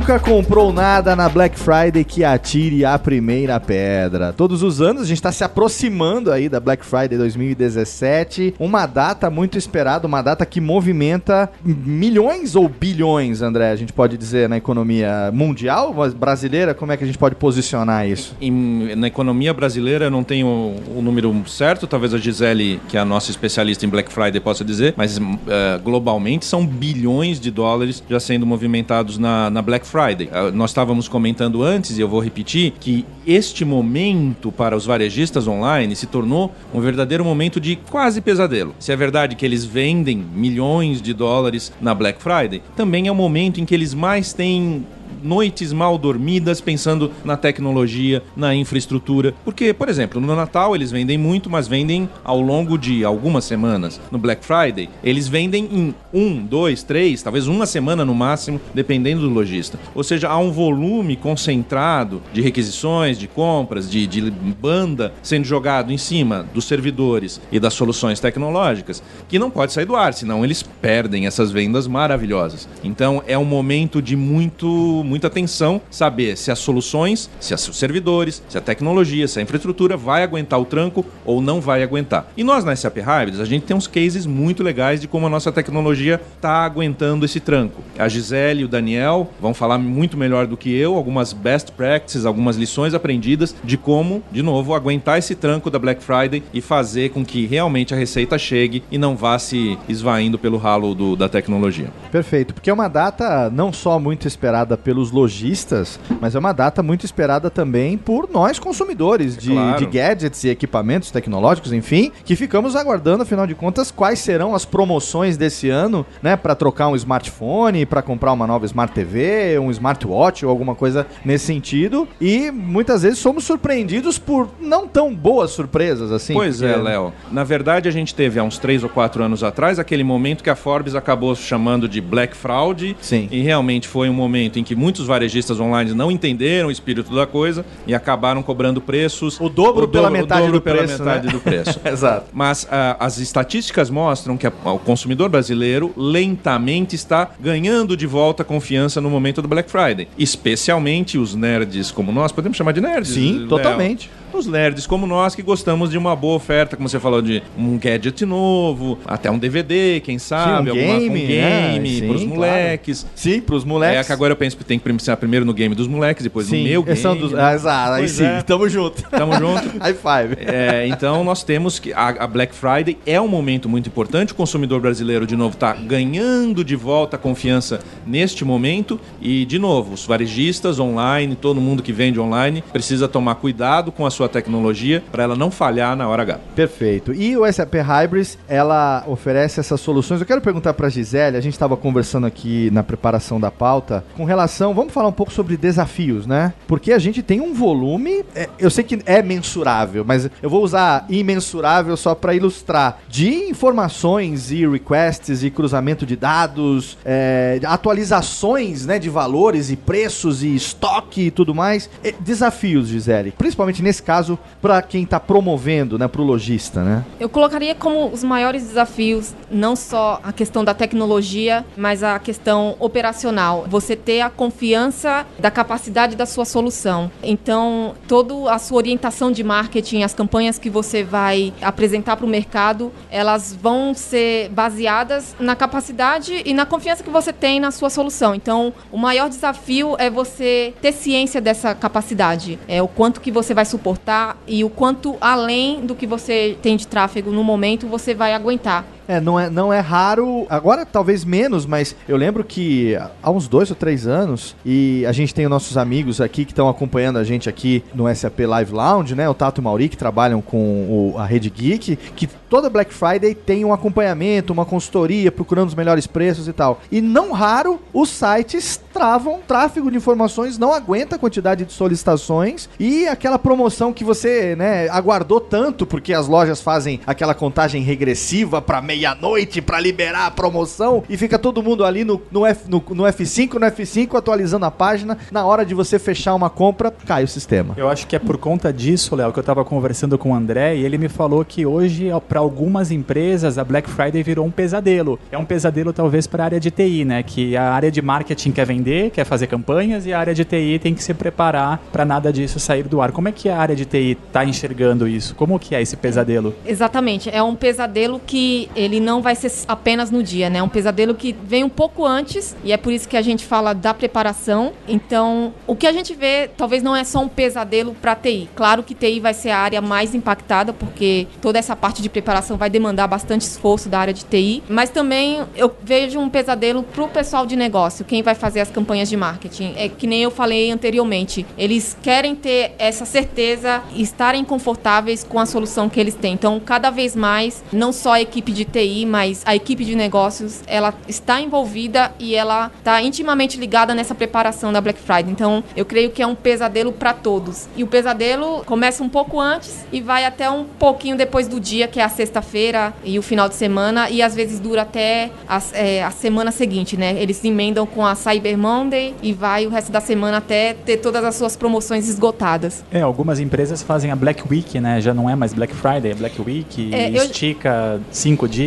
Nunca 0.09 0.19
comprou 0.19 0.73
nada 0.73 1.15
na 1.15 1.29
Black 1.29 1.59
Friday 1.59 2.03
que 2.03 2.23
atire 2.23 2.83
a 2.83 2.97
primeira 2.97 3.59
pedra? 3.59 4.33
Todos 4.33 4.63
os 4.63 4.81
anos 4.81 5.03
a 5.03 5.05
gente 5.05 5.17
está 5.17 5.31
se 5.31 5.43
aproximando 5.43 6.31
aí 6.31 6.49
da 6.49 6.59
Black 6.59 6.83
Friday 6.83 7.15
2017, 7.15 8.55
uma 8.57 8.87
data 8.87 9.29
muito 9.29 9.55
esperada, 9.55 10.07
uma 10.07 10.23
data 10.23 10.47
que 10.47 10.59
movimenta 10.59 11.47
milhões 11.63 12.55
ou 12.55 12.67
bilhões, 12.67 13.43
André, 13.43 13.69
a 13.69 13.75
gente 13.75 13.93
pode 13.93 14.17
dizer 14.17 14.49
na 14.49 14.57
economia 14.57 15.29
mundial, 15.31 15.93
mas 15.95 16.11
brasileira, 16.11 16.73
como 16.73 16.91
é 16.91 16.97
que 16.97 17.03
a 17.03 17.07
gente 17.07 17.19
pode 17.19 17.35
posicionar 17.35 18.07
isso? 18.07 18.35
Em- 18.41 18.95
na 18.95 19.05
economia 19.05 19.53
brasileira, 19.53 20.05
eu 20.05 20.11
não 20.11 20.23
tenho 20.23 20.47
o 20.47 21.03
número 21.03 21.43
certo, 21.45 21.85
talvez 21.85 22.15
a 22.15 22.17
Gisele, 22.17 22.81
que 22.89 22.97
é 22.97 22.99
a 22.99 23.05
nossa 23.05 23.29
especialista 23.29 23.85
em 23.85 23.89
Black 23.89 24.11
Friday, 24.11 24.39
possa 24.39 24.65
dizer, 24.65 24.95
mas 24.97 25.19
eh, 25.19 25.79
globalmente 25.83 26.47
são 26.47 26.65
bilhões 26.65 27.39
de 27.39 27.51
dólares 27.51 28.03
já 28.09 28.19
sendo 28.19 28.43
movimentados 28.47 29.19
na, 29.19 29.51
na 29.51 29.61
Black 29.61 29.85
Friday. 29.85 29.98
Eh, 30.31 30.51
nós 30.53 30.69
estávamos 30.69 31.09
comentando 31.09 31.61
antes, 31.61 31.97
e 31.97 32.01
eu 32.01 32.07
vou 32.07 32.21
repetir, 32.21 32.73
que 32.79 33.05
este 33.27 33.65
momento 33.65 34.49
para 34.49 34.75
os 34.75 34.85
varejistas 34.85 35.45
online 35.45 35.93
se 35.95 36.07
tornou 36.07 36.53
um 36.73 36.79
verdadeiro 36.79 37.25
momento 37.25 37.59
de 37.59 37.75
quase 37.75 38.21
pesadelo. 38.21 38.73
Se 38.79 38.93
é 38.93 38.95
verdade 38.95 39.35
que 39.35 39.45
eles 39.45 39.65
vendem 39.65 40.17
milhões 40.17 41.01
de 41.01 41.13
dólares 41.13 41.71
na 41.81 41.93
Black 41.93 42.21
Friday, 42.21 42.61
também 42.77 43.07
é 43.07 43.11
o 43.11 43.15
momento 43.15 43.59
em 43.59 43.65
que 43.65 43.73
eles 43.75 43.93
mais 43.93 44.31
têm 44.31 44.85
noites 45.23 45.73
mal 45.73 45.97
dormidas 45.97 46.61
pensando 46.61 47.11
na 47.23 47.37
tecnologia, 47.37 48.23
na 48.35 48.53
infraestrutura. 48.55 49.33
Porque, 49.43 49.73
por 49.73 49.89
exemplo, 49.89 50.19
no 50.21 50.35
Natal 50.35 50.75
eles 50.75 50.91
vendem 50.91 51.17
muito, 51.17 51.49
mas 51.49 51.67
vendem 51.67 52.09
ao 52.23 52.39
longo 52.41 52.77
de 52.77 53.03
algumas 53.03 53.45
semanas. 53.45 53.99
No 54.11 54.17
Black 54.17 54.45
Friday, 54.45 54.89
eles 55.03 55.27
vendem 55.27 55.65
em 55.71 55.95
um, 56.13 56.45
dois, 56.45 56.83
três, 56.83 57.21
talvez 57.21 57.47
uma 57.47 57.65
semana 57.65 58.05
no 58.05 58.15
máximo, 58.15 58.59
dependendo 58.73 59.21
do 59.21 59.29
lojista. 59.29 59.79
Ou 59.93 60.03
seja, 60.03 60.29
há 60.29 60.37
um 60.37 60.51
volume 60.51 61.15
concentrado 61.15 62.21
de 62.33 62.41
requisições, 62.41 63.17
de 63.17 63.27
compras, 63.27 63.89
de, 63.89 64.07
de 64.07 64.31
banda 64.31 65.13
sendo 65.21 65.45
jogado 65.45 65.91
em 65.91 65.97
cima 65.97 66.45
dos 66.53 66.65
servidores 66.65 67.39
e 67.51 67.59
das 67.59 67.73
soluções 67.73 68.19
tecnológicas 68.19 69.01
que 69.27 69.39
não 69.39 69.49
pode 69.49 69.73
sair 69.73 69.85
do 69.85 69.95
ar, 69.95 70.13
senão 70.13 70.43
eles 70.43 70.63
perdem 70.63 71.25
essas 71.25 71.51
vendas 71.51 71.87
maravilhosas. 71.87 72.67
Então 72.83 73.23
é 73.27 73.37
um 73.37 73.45
momento 73.45 74.01
de 74.01 74.15
muito, 74.15 75.03
muita 75.09 75.27
atenção 75.27 75.81
saber 75.89 76.37
se 76.37 76.51
as 76.51 76.59
soluções, 76.59 77.29
se 77.39 77.53
os 77.53 77.77
servidores, 77.77 78.43
se 78.47 78.57
a 78.57 78.61
tecnologia, 78.61 79.27
se 79.27 79.39
a 79.39 79.41
infraestrutura 79.41 79.97
vai 79.97 80.23
aguentar 80.23 80.61
o 80.61 80.65
tranco 80.65 81.03
ou 81.25 81.41
não 81.41 81.59
vai 81.59 81.81
aguentar. 81.81 82.31
E 82.37 82.43
nós 82.43 82.63
na 82.63 82.75
SAP 82.75 82.97
Hybrids, 82.97 83.39
a 83.39 83.45
gente 83.45 83.65
tem 83.65 83.75
uns 83.75 83.87
cases 83.87 84.25
muito 84.25 84.61
legais 84.61 85.01
de 85.01 85.07
como 85.07 85.25
a 85.25 85.29
nossa 85.29 85.51
tecnologia 85.51 86.21
está 86.35 86.63
aguentando 86.63 87.25
esse 87.25 87.39
tranco. 87.39 87.81
A 87.99 88.07
Gisele 88.07 88.61
e 88.61 88.65
o 88.65 88.67
Daniel 88.67 89.29
vão 89.41 89.53
falar 89.53 89.77
muito 89.77 90.17
melhor 90.17 90.47
do 90.47 90.55
que 90.57 90.73
eu, 90.73 90.95
algumas 90.95 91.33
best 91.33 91.71
practices, 91.73 92.25
algumas 92.25 92.55
lições 92.55 92.93
aprendidas 92.93 93.53
de 93.63 93.77
como, 93.77 94.23
de 94.31 94.41
novo, 94.41 94.73
aguentar 94.73 95.19
esse 95.19 95.35
tranco 95.35 95.69
da 95.69 95.77
Black 95.77 96.01
Friday 96.01 96.41
e 96.53 96.61
fazer 96.61 97.09
com 97.09 97.25
que 97.25 97.45
realmente 97.45 97.93
a 97.93 97.97
receita 97.97 98.37
chegue 98.37 98.83
e 98.89 98.97
não 98.97 99.15
vá 99.15 99.37
se 99.37 99.77
esvaindo 99.87 100.39
pelo 100.39 100.57
ralo 100.57 100.95
do, 100.95 101.15
da 101.15 101.27
tecnologia. 101.27 101.89
Perfeito, 102.11 102.53
porque 102.53 102.69
é 102.69 102.73
uma 102.73 102.87
data 102.87 103.49
não 103.49 103.73
só 103.73 103.99
muito 103.99 104.27
esperada 104.27 104.77
pelos 104.77 105.11
lojistas, 105.11 105.99
mas 106.21 106.35
é 106.35 106.39
uma 106.39 106.53
data 106.53 106.81
muito 106.81 107.05
esperada 107.05 107.49
também 107.49 107.97
por 107.97 108.29
nós 108.31 108.57
consumidores 108.59 109.37
de, 109.37 109.51
Claro. 109.51 109.77
de 109.77 109.85
gadgets 109.85 110.43
e 110.45 110.49
equipamentos 110.49 111.11
tecnológicos, 111.11 111.73
enfim, 111.73 112.11
que 112.23 112.35
ficamos 112.35 112.75
aguardando, 112.75 113.23
afinal 113.23 113.45
de 113.45 113.55
contas, 113.55 113.91
quais 113.91 114.19
serão 114.19 114.55
as 114.55 114.63
promoções 114.63 115.35
desse 115.35 115.69
ano, 115.69 116.05
né, 116.23 116.37
para 116.37 116.55
trocar 116.55 116.87
um 116.87 116.95
smartphone, 116.95 117.85
para 117.89 118.01
comprar 118.01 118.31
uma 118.31 118.45
nova 118.47 118.65
Smart 118.65 118.93
TV, 118.93 119.57
um 119.59 119.71
smartwatch 119.71 120.45
ou 120.45 120.51
alguma 120.51 120.75
coisa 120.75 121.07
nesse 121.25 121.45
sentido. 121.45 122.07
E 122.21 122.51
muitas 122.51 123.01
vezes 123.01 123.19
somos 123.19 123.43
surpreendidos 123.43 124.17
por 124.19 124.49
não 124.59 124.87
tão 124.87 125.13
boas 125.13 125.51
surpresas 125.51 126.11
assim. 126.11 126.33
Pois 126.33 126.61
é, 126.61 126.75
Léo. 126.75 127.11
Na 127.31 127.43
verdade, 127.43 127.87
a 127.87 127.91
gente 127.91 128.13
teve 128.13 128.39
há 128.39 128.43
uns 128.43 128.57
três 128.57 128.83
ou 128.83 128.89
quatro 128.89 129.23
anos 129.23 129.43
atrás 129.43 129.79
aquele 129.79 130.03
momento 130.03 130.43
que 130.43 130.49
a 130.49 130.55
Forbes 130.55 130.95
acabou 130.95 131.35
chamando 131.35 131.87
de 131.87 131.99
Black 131.99 132.35
Fraud. 132.35 132.95
Sim. 133.01 133.27
E 133.31 133.41
realmente 133.41 133.87
foi 133.87 134.09
um 134.09 134.13
momento 134.13 134.59
em 134.59 134.63
que 134.63 134.75
muitos 134.75 135.05
varejistas 135.07 135.59
online 135.59 135.93
não 135.93 136.11
entenderam 136.11 136.67
o 136.67 136.71
espírito 136.71 137.13
da 137.15 137.25
coisa 137.25 137.65
e 137.87 137.93
acabaram 137.95 138.43
cobrando 138.43 138.79
preços. 138.81 139.39
O 139.39 139.49
dobro 139.49 139.87
pela 139.87 140.09
metade 140.09 140.41
o 140.41 140.45
dobro 140.45 140.59
do 140.59 140.61
pela 140.61 140.77
preço, 140.79 140.99
metade 141.03 141.27
né? 141.27 141.33
do 141.33 141.39
preço. 141.39 141.79
Exato. 141.85 142.27
Mas 142.33 142.67
ah, 142.71 142.97
as 142.99 143.17
estatísticas 143.17 143.89
mostram 143.89 144.37
que 144.37 144.45
a- 144.45 144.53
o 144.65 144.79
consumidor 144.79 145.29
brasileiro 145.29 145.91
lentamente 145.95 146.95
está 146.95 147.29
ganhando 147.39 147.78
de 147.87 148.05
volta 148.07 148.43
a 148.43 148.45
confiança 148.45 148.99
no 149.01 149.09
momento 149.09 149.41
do 149.41 149.47
Black 149.47 149.69
Friday. 149.69 150.07
Especialmente 150.17 151.17
os 151.17 151.35
nerds 151.35 151.91
como 151.91 152.11
nós, 152.11 152.31
podemos 152.31 152.57
chamar 152.57 152.71
de 152.71 152.81
nerds? 152.81 153.09
Sim, 153.13 153.39
Léo? 153.39 153.47
totalmente. 153.47 154.09
Os 154.31 154.45
nerds 154.45 154.85
como 154.85 155.07
nós 155.07 155.33
que 155.33 155.41
gostamos 155.41 155.89
de 155.89 155.97
uma 155.97 156.15
boa 156.15 156.35
oferta, 156.35 156.77
como 156.77 156.87
você 156.87 156.99
falou, 156.99 157.19
de 157.21 157.41
um 157.57 157.77
gadget 157.79 158.25
novo, 158.25 158.99
até 159.05 159.29
um 159.29 159.39
DVD, 159.39 159.99
quem 160.01 160.19
sabe, 160.19 160.69
um 160.69 160.73
alguma 160.73 160.93
um 160.95 160.99
game, 160.99 161.27
game 161.27 162.01
né? 162.01 162.07
pros 162.07 162.21
Sim, 162.21 162.27
moleques. 162.27 163.05
Sim, 163.15 163.41
pros 163.41 163.63
moleques. 163.65 163.99
É 163.99 164.03
que 164.03 164.13
agora 164.13 164.31
eu 164.33 164.37
penso 164.37 164.55
que 164.55 164.63
tem 164.63 164.77
que 164.77 164.85
pensar 164.85 165.17
primeiro 165.17 165.45
no 165.45 165.53
game 165.53 165.73
dos 165.73 165.87
moleques, 165.87 166.23
depois 166.23 166.45
Sim, 166.47 166.63
no 166.63 166.69
meu 166.69 166.83
game. 166.83 166.97
são 166.97 167.17
dos... 167.17 167.33
ah, 167.33 167.53
exato, 167.53 167.91
aí 167.93 168.01
Pois 168.01 168.11
sim, 168.11 168.23
é. 168.25 168.41
tamo 168.43 168.69
junto. 168.69 169.01
Tamo 169.09 169.33
junto. 169.33 169.77
High 169.81 169.93
five. 169.95 170.37
É, 170.39 170.87
então 170.87 171.23
nós 171.23 171.43
temos 171.43 171.79
que 171.79 171.91
a, 171.91 172.09
a 172.09 172.27
Black 172.27 172.53
Friday 172.53 172.97
é 173.05 173.19
um 173.19 173.27
momento 173.27 173.67
muito 173.67 173.87
importante. 173.87 174.33
O 174.33 174.35
consumidor 174.35 174.79
brasileiro 174.79 175.25
de 175.25 175.35
novo 175.35 175.55
está 175.55 175.73
ganhando 175.73 176.63
de 176.63 176.75
volta 176.75 177.15
a 177.15 177.19
confiança 177.19 177.68
neste 178.05 178.45
momento 178.45 178.99
e 179.21 179.45
de 179.45 179.59
novo 179.59 179.93
os 179.93 180.05
varejistas 180.05 180.79
online, 180.79 181.35
todo 181.35 181.59
mundo 181.59 181.83
que 181.83 181.91
vende 181.91 182.19
online 182.19 182.63
precisa 182.71 183.07
tomar 183.07 183.35
cuidado 183.35 183.91
com 183.91 184.05
a 184.05 184.11
sua 184.11 184.29
tecnologia 184.29 185.03
para 185.11 185.23
ela 185.23 185.35
não 185.35 185.51
falhar 185.51 185.95
na 185.95 186.07
hora 186.07 186.23
H. 186.23 186.39
Perfeito. 186.55 187.13
E 187.13 187.35
o 187.37 187.51
SAP 187.51 187.75
Hybris, 187.75 188.37
ela 188.47 189.03
oferece 189.07 189.59
essas 189.59 189.79
soluções. 189.81 190.21
Eu 190.21 190.27
quero 190.27 190.41
perguntar 190.41 190.73
para 190.73 190.89
Gisele, 190.89 191.37
a 191.37 191.41
gente 191.41 191.53
estava 191.53 191.75
conversando 191.75 192.25
aqui 192.27 192.69
na 192.71 192.83
preparação 192.83 193.39
da 193.39 193.51
pauta, 193.51 194.03
com 194.15 194.23
relação, 194.23 194.73
vamos 194.73 194.93
falar 194.93 195.09
um 195.09 195.13
pouco 195.13 195.31
sobre 195.31 195.57
desafios, 195.57 196.25
né? 196.25 196.53
Porque 196.67 196.91
a 196.91 196.99
gente 196.99 197.21
tem 197.21 197.41
um 197.41 197.53
volume, 197.53 198.23
é, 198.35 198.49
eu 198.57 198.69
sei 198.69 198.83
que 198.83 198.99
é 199.05 199.21
mensurável, 199.21 200.03
mas 200.05 200.29
eu 200.41 200.49
vou 200.49 200.63
usar 200.63 201.05
imensurável 201.09 201.95
só 201.97 202.15
para 202.15 202.33
ilustrar, 202.33 202.99
de 203.07 203.29
informações 203.49 204.51
e 204.51 204.67
requests 204.67 205.43
e 205.43 205.49
cruzamento 205.49 206.05
de 206.05 206.15
dados, 206.15 206.97
é, 207.03 207.48
atualizações, 207.65 208.85
né, 208.85 208.99
de 208.99 209.09
valores 209.09 209.69
e 209.69 209.75
preços 209.75 210.43
e 210.43 210.55
estoque 210.55 211.27
e 211.27 211.31
tudo 211.31 211.53
mais. 211.55 211.89
É, 212.03 212.13
desafios, 212.19 212.87
Gisele, 212.87 213.33
principalmente 213.37 213.81
nesse 213.81 214.03
caso 214.03 214.37
para 214.61 214.81
quem 214.81 215.03
está 215.03 215.19
promovendo, 215.19 215.97
né, 215.97 216.07
para 216.07 216.21
o 216.21 216.25
lojista, 216.25 216.83
né? 216.83 217.05
Eu 217.19 217.29
colocaria 217.29 217.75
como 217.75 218.07
os 218.07 218.23
maiores 218.23 218.63
desafios 218.63 219.33
não 219.49 219.75
só 219.75 220.19
a 220.23 220.31
questão 220.31 220.63
da 220.63 220.73
tecnologia, 220.73 221.65
mas 221.75 222.03
a 222.03 222.19
questão 222.19 222.75
operacional. 222.79 223.65
Você 223.67 223.95
ter 223.95 224.21
a 224.21 224.29
confiança 224.29 225.25
da 225.37 225.51
capacidade 225.51 226.15
da 226.15 226.25
sua 226.25 226.45
solução. 226.45 227.11
Então, 227.23 227.95
toda 228.07 228.51
a 228.51 228.59
sua 228.59 228.77
orientação 228.77 229.31
de 229.31 229.43
marketing, 229.43 230.03
as 230.03 230.13
campanhas 230.13 230.57
que 230.57 230.69
você 230.69 231.03
vai 231.03 231.53
apresentar 231.61 232.15
para 232.17 232.25
o 232.25 232.29
mercado, 232.29 232.91
elas 233.09 233.57
vão 233.59 233.93
ser 233.93 234.49
baseadas 234.49 235.35
na 235.39 235.55
capacidade 235.55 236.41
e 236.45 236.53
na 236.53 236.65
confiança 236.65 237.03
que 237.03 237.09
você 237.09 237.33
tem 237.39 237.59
na 237.59 237.71
sua 237.71 237.89
solução. 237.89 238.35
Então, 238.35 238.73
o 238.91 238.97
maior 238.97 239.29
desafio 239.29 239.95
é 239.97 240.09
você 240.09 240.73
ter 240.81 240.91
ciência 240.91 241.39
dessa 241.39 241.73
capacidade, 241.73 242.59
é 242.67 242.81
o 242.81 242.87
quanto 242.87 243.21
que 243.21 243.31
você 243.31 243.53
vai 243.53 243.65
suportar 243.65 244.37
e 244.47 244.63
o 244.63 244.69
quanto 244.69 245.17
além 245.21 245.81
do 245.81 245.95
que 245.95 246.05
você 246.05 246.57
tem 246.61 246.75
de 246.75 246.87
tráfego 246.87 247.31
no 247.31 247.43
momento 247.43 247.87
você 247.87 248.13
vai 248.13 248.33
aguentar. 248.33 248.85
É, 249.09 249.19
não 249.19 249.39
é, 249.39 249.49
não 249.49 249.73
é 249.73 249.79
raro, 249.79 250.45
agora 250.47 250.85
talvez 250.85 251.25
menos, 251.25 251.65
mas 251.65 251.95
eu 252.07 252.15
lembro 252.15 252.43
que 252.43 252.95
há 253.23 253.31
uns 253.31 253.47
dois 253.47 253.71
ou 253.71 253.75
três 253.75 254.05
anos, 254.05 254.55
e 254.63 255.03
a 255.07 255.11
gente 255.11 255.33
tem 255.33 255.45
os 255.45 255.49
nossos 255.49 255.77
amigos 255.77 256.21
aqui 256.21 256.45
que 256.45 256.51
estão 256.51 256.69
acompanhando 256.69 257.17
a 257.17 257.23
gente 257.23 257.49
aqui 257.49 257.83
no 257.91 258.07
SAP 258.13 258.41
Live 258.41 258.71
Lounge, 258.71 259.15
né? 259.15 259.27
O 259.27 259.33
Tato 259.33 259.59
e 259.59 259.61
o 259.61 259.63
Mauri, 259.63 259.89
que 259.89 259.97
trabalham 259.97 260.43
com 260.43 261.11
o- 261.15 261.17
a 261.17 261.25
Rede 261.25 261.49
Geek, 261.49 261.95
que 262.15 262.27
toda 262.27 262.69
Black 262.69 262.93
Friday 262.93 263.33
tem 263.33 263.65
um 263.65 263.73
acompanhamento, 263.73 264.53
uma 264.53 264.63
consultoria, 264.63 265.31
procurando 265.31 265.69
os 265.69 265.75
melhores 265.75 266.05
preços 266.05 266.47
e 266.47 266.53
tal. 266.53 266.79
E 266.91 267.01
não 267.01 267.31
raro, 267.31 267.79
os 267.91 268.09
sites 268.09 268.79
travam 268.93 269.39
tráfego 269.47 269.89
de 269.89 269.97
informações, 269.97 270.59
não 270.59 270.71
aguenta 270.71 271.15
a 271.15 271.19
quantidade 271.19 271.65
de 271.65 271.73
solicitações 271.73 272.69
e 272.79 273.07
aquela 273.07 273.39
promoção 273.39 273.91
que 273.91 274.03
você, 274.03 274.55
né, 274.55 274.87
aguardou 274.89 275.41
tanto, 275.41 275.85
porque 275.87 276.13
as 276.13 276.27
lojas 276.27 276.61
fazem 276.61 276.99
aquela 277.07 277.33
contagem 277.33 277.81
regressiva 277.81 278.61
pra 278.99 279.15
meia-noite 279.19 279.61
pra 279.61 279.79
liberar 279.79 280.27
a 280.27 280.31
promoção 280.31 281.03
e 281.09 281.15
fica 281.15 281.39
todo 281.39 281.63
mundo 281.63 281.85
ali 281.85 282.03
no, 282.03 282.21
no, 282.31 282.45
F, 282.45 282.69
no, 282.69 282.83
no 282.89 283.03
F5, 283.03 283.53
no 283.53 283.65
F5, 283.65 284.17
atualizando 284.17 284.65
a 284.65 284.71
página. 284.71 285.17
Na 285.31 285.45
hora 285.45 285.65
de 285.65 285.73
você 285.73 285.97
fechar 285.97 286.35
uma 286.35 286.49
compra, 286.49 286.91
cai 287.05 287.23
o 287.23 287.27
sistema. 287.27 287.73
Eu 287.77 287.87
acho 287.89 288.05
que 288.07 288.15
é 288.15 288.19
por 288.19 288.37
conta 288.37 288.73
disso, 288.73 289.15
Léo, 289.15 289.31
que 289.31 289.39
eu 289.39 289.43
tava 289.43 289.63
conversando 289.63 290.17
com 290.17 290.31
o 290.31 290.35
André 290.35 290.75
e 290.75 290.85
ele 290.85 290.97
me 290.97 291.07
falou 291.07 291.45
que 291.45 291.65
hoje, 291.65 292.09
para 292.27 292.39
algumas 292.39 292.91
empresas, 292.91 293.57
a 293.57 293.63
Black 293.63 293.89
Friday 293.89 294.21
virou 294.21 294.45
um 294.45 294.51
pesadelo. 294.51 295.19
É 295.31 295.37
um 295.37 295.45
pesadelo, 295.45 295.93
talvez, 295.93 296.27
para 296.27 296.43
a 296.43 296.45
área 296.45 296.59
de 296.59 296.71
TI, 296.71 297.05
né? 297.05 297.23
Que 297.23 297.55
a 297.55 297.71
área 297.71 297.91
de 297.91 298.01
marketing 298.01 298.51
quer 298.51 298.65
vender, 298.65 299.11
quer 299.11 299.23
fazer 299.23 299.47
campanhas 299.47 300.05
e 300.05 300.13
a 300.13 300.19
área 300.19 300.33
de 300.33 300.43
TI 300.43 300.79
tem 300.79 300.93
que 300.93 301.03
se 301.03 301.13
preparar 301.13 301.81
para 301.91 302.03
nada 302.03 302.33
disso 302.33 302.59
sair 302.59 302.83
do 302.83 303.01
ar. 303.01 303.11
Como 303.11 303.27
é 303.27 303.31
que 303.31 303.49
a 303.49 303.57
área 303.57 303.75
de 303.75 303.85
TI 303.85 304.17
tá 304.31 304.43
enxergando 304.43 305.07
isso? 305.07 305.35
Como 305.35 305.57
que 305.59 305.75
é 305.75 305.81
esse 305.81 305.95
pesadelo? 305.95 306.53
Exatamente, 306.65 307.29
é 307.29 307.41
um 307.41 307.55
pesadelo 307.55 308.19
que 308.25 308.69
ele 308.75 308.88
não 308.97 309.21
vai 309.21 309.35
ser 309.35 309.51
apenas 309.67 310.09
no 310.09 310.23
dia, 310.23 310.49
né? 310.49 310.59
É 310.59 310.63
um 310.63 310.69
pesadelo 310.69 311.13
que 311.13 311.35
vem 311.43 311.65
um 311.65 311.69
pouco 311.69 312.05
antes 312.05 312.55
e 312.63 312.71
é 312.71 312.77
por 312.77 312.93
isso 312.93 313.09
que 313.09 313.17
a 313.17 313.21
gente 313.21 313.45
fala 313.45 313.73
da 313.73 313.93
preparação. 313.93 314.71
Então, 314.87 315.53
o 315.67 315.75
que 315.75 315.85
a 315.85 315.91
gente 315.91 316.13
vê 316.15 316.49
talvez 316.55 316.81
não 316.81 316.95
é 316.95 317.03
só 317.03 317.19
um 317.19 317.27
pesadelo 317.27 317.93
para 318.01 318.15
TI. 318.15 318.49
Claro 318.55 318.83
que 318.83 318.95
TI 318.95 319.19
vai 319.19 319.33
ser 319.33 319.49
a 319.49 319.57
área 319.57 319.81
mais 319.81 320.15
impactada 320.15 320.71
porque 320.71 321.27
toda 321.41 321.59
essa 321.59 321.75
parte 321.75 322.01
de 322.01 322.07
preparação 322.07 322.55
vai 322.55 322.69
demandar 322.69 323.07
bastante 323.07 323.41
esforço 323.41 323.89
da 323.89 323.99
área 323.99 324.13
de 324.13 324.23
TI, 324.23 324.63
mas 324.69 324.89
também 324.89 325.41
eu 325.55 325.75
vejo 325.83 326.19
um 326.19 326.29
pesadelo 326.29 326.83
para 326.83 327.03
o 327.03 327.09
pessoal 327.09 327.45
de 327.45 327.55
negócio, 327.55 328.05
quem 328.05 328.23
vai 328.23 328.35
fazer 328.35 328.61
as 328.61 328.69
campanhas 328.69 329.09
de 329.09 329.17
marketing. 329.17 329.73
É 329.75 329.89
que 329.89 330.07
nem 330.07 330.23
eu 330.23 330.31
falei 330.31 330.71
anteriormente, 330.71 331.45
eles 331.57 331.97
querem 332.01 332.35
ter 332.35 332.75
essa 332.77 333.05
certeza 333.05 333.81
e 333.93 334.01
estarem 334.01 334.45
confortáveis 334.45 335.23
com 335.23 335.39
a 335.39 335.45
solução 335.45 335.89
que 335.89 335.99
eles 335.99 336.15
têm. 336.15 336.33
Então, 336.33 336.59
cada 336.59 336.89
vez 336.89 337.15
mais, 337.15 337.63
não 337.73 337.91
só 337.91 338.13
a 338.13 338.21
equipe 338.21 338.51
de 338.51 338.65
TI, 338.69 339.05
mas 339.05 339.41
a 339.45 339.55
equipe 339.55 339.83
de 339.83 339.95
negócios 339.95 340.61
ela 340.67 340.93
está 341.07 341.41
envolvida 341.41 342.11
e 342.19 342.35
ela 342.35 342.71
está 342.77 343.01
intimamente 343.01 343.57
ligada 343.57 343.93
nessa 343.95 344.13
preparação 344.15 344.71
da 344.71 344.79
Black 344.81 344.99
Friday. 344.99 345.31
Então, 345.31 345.63
eu 345.75 345.85
creio 345.85 346.11
que 346.11 346.21
é 346.21 346.27
um 346.27 346.35
pesadelo 346.35 346.91
para 346.91 347.13
todos. 347.13 347.67
E 347.75 347.83
o 347.83 347.87
pesadelo 347.87 348.63
começa 348.65 349.03
um 349.03 349.09
pouco 349.09 349.39
antes 349.39 349.85
e 349.91 350.01
vai 350.01 350.25
até 350.25 350.49
um 350.49 350.63
pouquinho 350.63 351.17
depois 351.17 351.47
do 351.47 351.59
dia, 351.59 351.87
que 351.87 351.99
é 351.99 352.03
a 352.03 352.09
sexta-feira 352.09 352.93
e 353.03 353.17
o 353.17 353.21
final 353.21 353.49
de 353.49 353.55
semana, 353.55 354.09
e 354.09 354.21
às 354.21 354.35
vezes 354.35 354.59
dura 354.59 354.83
até 354.83 355.31
a, 355.47 355.61
é, 355.73 356.03
a 356.03 356.11
semana 356.11 356.51
seguinte, 356.51 356.95
né? 356.97 357.15
Eles 357.21 357.43
emendam 357.43 357.85
com 357.85 358.05
a 358.05 358.15
Cyber 358.15 358.57
Monday 358.57 359.13
e 359.21 359.33
vai 359.33 359.65
o 359.65 359.69
resto 359.69 359.91
da 359.91 359.99
semana 360.01 360.37
até 360.37 360.73
ter 360.73 360.97
todas 360.97 361.23
as 361.23 361.35
suas 361.35 361.55
promoções 361.55 362.07
esgotadas. 362.07 362.83
É, 362.91 363.01
algumas 363.01 363.39
empresas 363.39 363.81
fazem 363.81 364.11
a 364.11 364.15
Black 364.15 364.43
Week, 364.49 364.79
né? 364.79 365.01
Já 365.01 365.13
não 365.13 365.29
é 365.29 365.35
mais 365.35 365.53
Black 365.53 365.73
Friday, 365.75 366.11
é 366.11 366.15
Black 366.15 366.41
Week, 366.41 366.93
É, 366.93 367.09
eu- 367.09 367.23
estica 367.23 367.99
cinco 368.11 368.47
dias, 368.47 368.58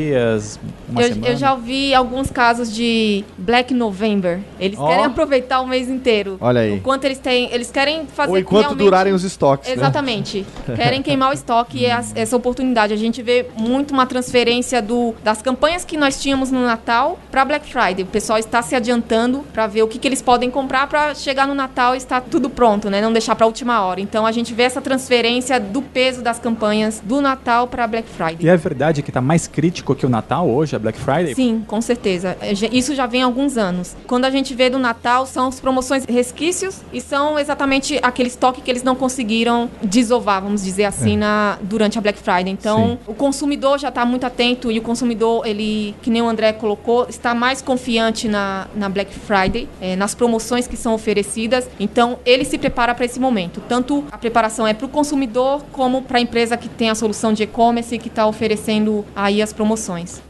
uma 0.88 1.02
Eu, 1.02 1.08
semana. 1.08 1.28
eu 1.28 1.36
já 1.36 1.52
ouvi 1.52 1.94
alguns 1.94 2.30
casos 2.30 2.72
de 2.74 3.24
Black 3.38 3.72
November. 3.74 4.40
Eles 4.58 4.78
Ó. 4.78 4.86
querem 4.88 5.04
aproveitar 5.04 5.60
o 5.60 5.66
mês 5.66 5.88
inteiro. 5.88 6.36
Olha 6.40 6.60
aí. 6.62 6.74
Enquanto 6.74 7.04
eles 7.04 7.18
têm. 7.18 7.48
Eles 7.52 7.70
querem 7.70 8.06
fazer 8.06 8.30
Ou 8.30 8.38
enquanto 8.38 8.60
realmente- 8.62 8.78
durarem 8.84 9.12
os 9.12 9.24
estoques, 9.24 9.68
né? 9.68 9.74
Exatamente. 9.74 10.46
Querem 10.76 11.02
queimar 11.02 11.30
o 11.30 11.32
estoque 11.32 11.78
e 11.78 11.86
essa 11.86 12.36
oportunidade. 12.36 12.92
A 12.92 12.96
gente 12.96 13.22
vê 13.22 13.46
muito 13.58 13.92
uma 13.92 14.06
transferência 14.06 14.80
do, 14.80 15.14
das 15.22 15.42
campanhas 15.42 15.84
que 15.84 15.96
nós 15.96 16.20
tínhamos 16.20 16.50
no 16.50 16.62
Natal 16.64 17.18
para 17.30 17.44
Black 17.44 17.70
Friday. 17.70 18.02
O 18.04 18.06
pessoal 18.06 18.38
está 18.38 18.62
se 18.62 18.74
adiantando 18.74 19.44
para 19.52 19.66
ver 19.66 19.82
o 19.82 19.88
que, 19.88 19.98
que 19.98 20.06
eles 20.08 20.22
podem 20.22 20.50
comprar 20.50 20.86
para 20.86 21.14
chegar 21.14 21.46
no 21.46 21.54
Natal 21.54 21.94
e 21.94 21.98
estar 21.98 22.20
tudo 22.20 22.48
pronto, 22.50 22.88
né? 22.88 23.00
Não 23.00 23.12
deixar 23.12 23.34
para 23.34 23.44
a 23.44 23.48
última 23.48 23.82
hora. 23.82 24.00
Então 24.00 24.24
a 24.26 24.32
gente 24.32 24.54
vê 24.54 24.62
essa 24.64 24.80
transferência 24.80 25.58
do 25.58 25.82
peso 25.82 26.22
das 26.22 26.38
campanhas 26.38 27.00
do 27.04 27.20
Natal 27.20 27.66
para 27.66 27.86
Black 27.86 28.08
Friday. 28.08 28.36
E 28.40 28.48
é 28.48 28.56
verdade 28.56 29.02
que 29.02 29.10
tá 29.10 29.20
mais 29.20 29.46
crítico 29.46 29.81
que 29.82 30.06
o 30.06 30.08
Natal 30.08 30.48
hoje, 30.48 30.76
a 30.76 30.78
Black 30.78 30.98
Friday? 30.98 31.34
Sim, 31.34 31.64
com 31.66 31.80
certeza. 31.80 32.36
É, 32.40 32.52
Isso 32.52 32.94
já 32.94 33.06
vem 33.06 33.22
há 33.22 33.26
alguns 33.26 33.56
anos. 33.56 33.96
Quando 34.06 34.24
a 34.24 34.30
gente 34.30 34.54
vê 34.54 34.70
do 34.70 34.78
Natal, 34.78 35.26
são 35.26 35.48
as 35.48 35.60
promoções 35.60 36.04
resquícios 36.04 36.80
e 36.92 37.00
são 37.00 37.38
exatamente 37.38 37.98
aquele 38.02 38.28
estoque 38.28 38.60
que 38.60 38.70
eles 38.70 38.82
não 38.82 38.94
conseguiram 38.94 39.70
desovar, 39.82 40.42
vamos 40.42 40.62
dizer 40.62 40.84
assim, 40.84 41.16
na, 41.16 41.58
durante 41.62 41.98
a 41.98 42.00
Black 42.00 42.18
Friday. 42.18 42.50
Então, 42.50 42.86
Sim. 42.86 42.98
o 43.06 43.14
consumidor 43.14 43.78
já 43.78 43.88
está 43.88 44.04
muito 44.04 44.24
atento 44.24 44.70
e 44.70 44.78
o 44.78 44.82
consumidor, 44.82 45.46
ele, 45.46 45.94
que 46.02 46.10
nem 46.10 46.22
o 46.22 46.28
André 46.28 46.52
colocou, 46.52 47.06
está 47.08 47.34
mais 47.34 47.60
confiante 47.60 48.28
na, 48.28 48.68
na 48.74 48.88
Black 48.88 49.12
Friday, 49.12 49.68
eh, 49.80 49.96
nas 49.96 50.14
promoções 50.14 50.66
que 50.66 50.76
são 50.76 50.94
oferecidas. 50.94 51.68
Então, 51.78 52.18
ele 52.24 52.44
se 52.44 52.58
prepara 52.58 52.94
para 52.94 53.04
esse 53.04 53.18
momento. 53.18 53.60
Tanto 53.68 54.04
a 54.10 54.18
preparação 54.18 54.66
é 54.66 54.74
para 54.74 54.86
o 54.86 54.88
consumidor 54.88 55.64
como 55.72 56.02
para 56.02 56.18
a 56.18 56.20
empresa 56.20 56.56
que 56.56 56.68
tem 56.68 56.90
a 56.90 56.94
solução 56.94 57.32
de 57.32 57.42
e-commerce 57.42 57.94
e 57.94 57.98
que 57.98 58.08
está 58.08 58.26
oferecendo 58.26 59.04
aí 59.14 59.42
as 59.42 59.52
promoções. 59.52 59.71